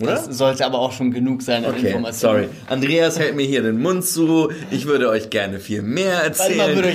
Oder? 0.00 0.10
Das 0.10 0.24
sollte 0.24 0.66
aber 0.66 0.80
auch 0.80 0.90
schon 0.90 1.12
genug 1.12 1.40
sein 1.42 1.64
an 1.64 1.70
Okay, 1.74 1.86
Informationen. 1.86 2.44
sorry. 2.44 2.48
Andreas 2.68 3.16
hält 3.16 3.36
mir 3.36 3.46
hier 3.46 3.62
den 3.62 3.80
Mund 3.80 4.04
zu. 4.04 4.50
Ich 4.72 4.86
würde 4.86 5.08
euch 5.08 5.30
gerne 5.30 5.60
viel 5.60 5.82
mehr 5.82 6.14
erzählen. 6.24 6.58
man 6.58 6.74
würde 6.74 6.88
euch 6.88 6.94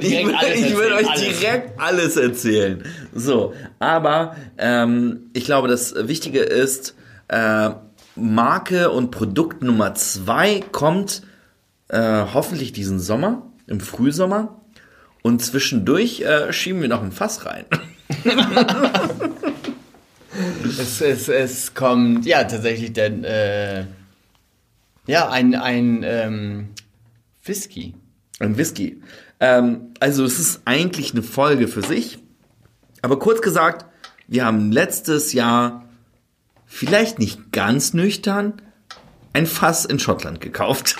ich 0.00 0.24
würde, 0.24 0.38
alles 0.38 0.60
ich 0.60 0.76
würde 0.76 0.94
euch 0.94 1.10
alles. 1.10 1.38
direkt 1.40 1.80
alles 1.80 2.16
erzählen. 2.16 2.84
So, 3.12 3.52
aber 3.80 4.36
ähm, 4.58 5.30
ich 5.32 5.44
glaube, 5.44 5.66
das 5.66 5.92
Wichtige 6.06 6.38
ist, 6.40 6.94
äh, 7.26 7.70
Marke 8.14 8.90
und 8.90 9.10
Produkt 9.10 9.62
Nummer 9.64 9.94
zwei 9.96 10.60
kommt 10.70 11.22
äh, 11.88 11.98
hoffentlich 12.32 12.72
diesen 12.72 13.00
Sommer, 13.00 13.50
im 13.66 13.80
Frühsommer. 13.80 14.60
Und 15.22 15.42
zwischendurch 15.44 16.20
äh, 16.20 16.52
schieben 16.52 16.80
wir 16.80 16.88
noch 16.88 17.02
ein 17.02 17.10
Fass 17.12 17.44
rein. 17.44 17.64
Es, 20.78 21.00
es, 21.00 21.28
es 21.28 21.74
kommt, 21.74 22.24
ja, 22.24 22.44
tatsächlich 22.44 22.92
denn, 22.92 23.24
äh, 23.24 23.84
ja, 25.06 25.28
ein, 25.28 25.54
ein 25.54 26.02
ähm, 26.04 26.68
Whisky. 27.44 27.94
Ein 28.38 28.56
Whisky. 28.56 29.02
Ähm, 29.40 29.94
also 29.98 30.24
es 30.24 30.38
ist 30.38 30.62
eigentlich 30.64 31.12
eine 31.12 31.22
Folge 31.22 31.68
für 31.68 31.82
sich. 31.82 32.18
Aber 33.02 33.18
kurz 33.18 33.42
gesagt, 33.42 33.86
wir 34.28 34.44
haben 34.44 34.70
letztes 34.70 35.32
Jahr, 35.32 35.84
vielleicht 36.66 37.18
nicht 37.18 37.52
ganz 37.52 37.92
nüchtern, 37.92 38.62
ein 39.32 39.46
Fass 39.46 39.84
in 39.84 39.98
Schottland 39.98 40.40
gekauft. 40.40 40.96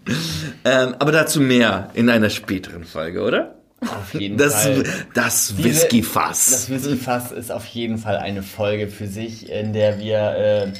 ähm, 0.64 0.96
aber 0.98 1.12
dazu 1.12 1.40
mehr 1.40 1.90
in 1.94 2.10
einer 2.10 2.30
späteren 2.30 2.84
Folge, 2.84 3.22
oder? 3.22 3.55
Auf 3.80 4.14
jeden 4.14 4.38
Das, 4.38 4.62
Fall. 4.64 4.84
das 5.14 5.62
Whisky-Fass. 5.62 6.50
Das 6.50 6.70
Whisky-Fass 6.70 7.32
ist 7.32 7.52
auf 7.52 7.66
jeden 7.66 7.98
Fall 7.98 8.16
eine 8.16 8.42
Folge 8.42 8.88
für 8.88 9.06
sich, 9.06 9.50
in 9.50 9.72
der 9.72 9.98
wir, 9.98 10.18
äh, 10.18 10.72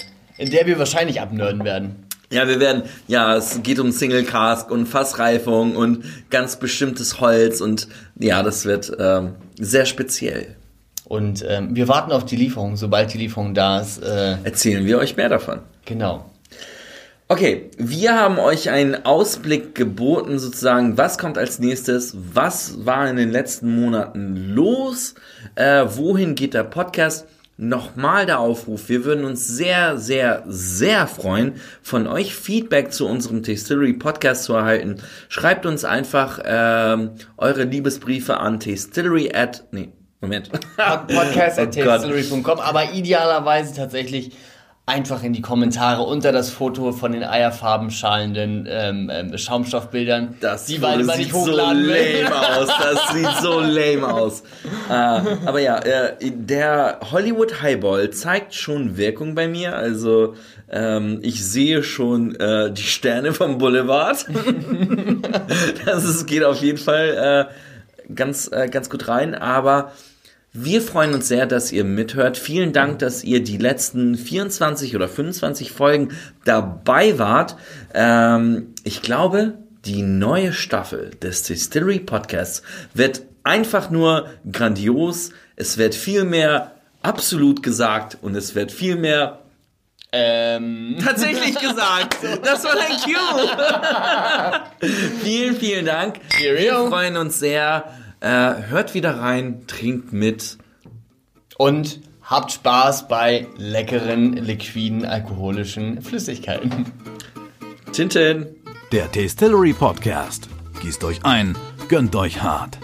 in 0.43 0.51
der 0.51 0.67
wir 0.67 0.79
wahrscheinlich 0.79 1.21
abnörden 1.21 1.65
werden. 1.65 1.97
Ja, 2.33 2.49
wir 2.49 2.59
werden, 2.59 2.83
ja, 3.07 3.37
es 3.37 3.63
geht 3.63 3.79
um 3.79 3.93
Single 3.93 4.25
Cask 4.25 4.71
und 4.71 4.87
Fassreifung 4.87 5.77
und 5.77 6.05
ganz 6.31 6.57
bestimmtes 6.57 7.21
Holz 7.21 7.61
und 7.61 7.87
ja, 8.19 8.43
das 8.43 8.65
wird 8.65 8.91
ähm, 8.99 9.35
sehr 9.61 9.87
speziell. 9.87 10.57
Und 11.05 11.45
ähm, 11.49 11.77
wir 11.77 11.87
warten 11.87 12.11
auf 12.11 12.25
die 12.25 12.35
Lieferung. 12.35 12.77
Sobald 12.77 13.13
die 13.15 13.19
Lieferung 13.19 13.55
da 13.55 13.79
ist, 13.81 14.03
äh, 14.03 14.39
Erzählen 14.43 14.85
wir 14.87 14.99
euch 14.99 15.17
mehr 15.17 15.29
davon. 15.29 15.61
genau. 15.85 16.29
Okay, 17.29 17.71
wir 17.77 18.15
haben 18.15 18.39
euch 18.39 18.71
einen 18.71 19.05
Ausblick 19.05 19.75
geboten, 19.75 20.39
sozusagen, 20.39 20.97
was 20.97 21.19
kommt 21.19 21.39
als 21.39 21.59
nächstes, 21.59 22.15
was 22.33 22.87
war 22.87 23.11
in 23.11 23.17
den 23.17 23.33
letzten 23.33 23.75
Monaten 23.75 24.55
los, 24.55 25.17
äh, 25.57 25.85
wohin 25.89 26.37
geht 26.37 26.55
der 26.55 26.63
Podcast. 26.63 27.27
Nochmal 27.59 28.27
der 28.27 28.39
Aufruf, 28.39 28.89
wir 28.89 29.05
würden 29.05 29.25
uns 29.25 29.49
sehr, 29.49 29.97
sehr, 29.99 30.45
sehr 30.47 31.09
freuen, 31.09 31.55
von 31.83 32.07
euch 32.07 32.33
Feedback 32.33 32.93
zu 32.93 33.09
unserem 33.09 33.43
Tastillery 33.43 33.95
Podcast 33.95 34.45
zu 34.45 34.53
erhalten. 34.53 35.03
Schreibt 35.29 35.67
uns 35.67 35.85
einfach 35.85 36.39
ähm, 36.45 37.13
eure 37.39 37.65
Liebesbriefe 37.65 38.39
an 38.39 38.61
tastillery 38.61 39.33
at, 39.35 39.65
nee, 39.73 39.89
Moment. 40.21 40.51
Podcast 40.77 41.59
Oh 41.59 41.63
at 41.63 41.75
Gott. 41.75 41.85
tastillery.com, 41.87 42.61
aber 42.61 42.93
idealerweise 42.93 43.75
tatsächlich 43.75 44.33
einfach 44.89 45.25
in 45.25 45.33
die 45.33 45.43
Kommentare 45.43 46.03
unter 46.03 46.31
das 46.31 46.51
Foto 46.51 46.93
von 46.93 47.11
den 47.11 47.25
eierfarben 47.25 47.91
schallenden 47.91 48.69
ähm, 48.71 49.11
ähm, 49.13 49.37
Schaumstoffbildern, 49.37 50.37
Das 50.41 50.67
die 50.67 50.79
man 50.79 51.05
sieht 51.11 51.33
so 51.33 51.51
lame 51.51 52.31
aus. 52.33 52.69
Das 52.69 53.13
sieht 53.13 53.43
so 53.43 53.59
lame 53.61 54.07
aus. 54.07 54.45
äh, 54.89 54.93
aber 54.93 55.59
ja, 55.59 55.79
äh, 55.79 56.15
der 56.21 57.01
Hollywood 57.11 57.63
Highball 57.63 58.11
zeigt 58.11 58.55
schon 58.55 58.97
Wirkung 58.97 59.35
bei 59.35 59.49
mir. 59.49 59.75
Also 59.75 60.35
ähm, 60.71 61.19
ich 61.23 61.45
sehe 61.45 61.83
schon 61.83 62.37
äh, 62.37 62.71
die 62.71 62.85
Sterne 62.85 63.33
vom 63.33 63.59
Boulevard. 63.59 64.25
das 65.85 66.05
ist, 66.05 66.27
geht 66.27 66.45
auf 66.45 66.63
jeden 66.63 66.79
Fall 66.79 67.49
äh, 68.09 68.15
ganz, 68.15 68.49
äh, 68.53 68.69
ganz 68.69 68.89
gut 68.89 69.09
rein. 69.09 69.35
Aber 69.35 69.91
wir 70.59 70.81
freuen 70.81 71.15
uns 71.15 71.29
sehr, 71.29 71.47
dass 71.47 71.73
ihr 71.73 71.85
mithört. 71.85 72.39
Vielen 72.39 72.73
Dank, 72.73 72.99
dass 73.01 73.25
ihr 73.25 73.43
die 73.43 73.59
letzten 73.59 74.17
24 74.17 74.97
oder 74.97 75.09
25 75.09 75.71
Folgen 75.71 76.11
dabei 76.45 77.19
wart. 77.19 77.57
Ähm, 77.95 78.75
ich 78.83 79.03
glaube, 79.03 79.59
die 79.85 80.03
neue 80.03 80.53
Staffel 80.53 81.11
des 81.23 81.43
Distillery 81.43 82.01
Podcasts 82.01 82.63
wird 82.95 83.23
einfach 83.45 83.91
nur 83.91 84.31
grandios. 84.51 85.31
Es 85.57 85.79
wird 85.79 85.95
viel 85.95 86.25
mehr 86.25 86.73
absolut 87.03 87.63
gesagt 87.63 88.19
und 88.23 88.35
es 88.35 88.55
wird 88.55 88.73
viel 88.73 88.97
mehr 88.97 89.41
Ähm, 90.13 90.97
tatsächlich 91.05 91.59
gesagt. 91.59 92.19
Das 92.43 92.65
war 92.65 92.75
dein 92.75 92.97
Cue. 93.03 93.51
vielen, 95.23 95.57
vielen 95.57 95.85
Dank. 95.85 96.21
Wir 96.39 96.57
Cheerio. 96.57 96.89
freuen 96.89 97.17
uns 97.17 97.39
sehr. 97.39 97.85
Äh, 98.21 98.29
hört 98.69 98.95
wieder 98.95 99.19
rein, 99.21 99.67
trinkt 99.67 100.13
mit. 100.13 100.59
und 101.59 102.01
habt 102.23 102.53
Spaß 102.53 103.09
bei 103.09 103.47
leckeren, 103.57 104.35
liquiden, 104.35 105.05
alkoholischen 105.05 106.03
Flüssigkeiten. 106.03 106.87
Tintin. 107.93 108.47
Der 108.93 109.11
Tastillery 109.11 109.73
Podcast. 109.73 110.49
Gießt 110.83 111.03
euch 111.05 111.25
ein, 111.25 111.57
gönnt 111.89 112.15
euch 112.15 112.43
hart. 112.43 112.79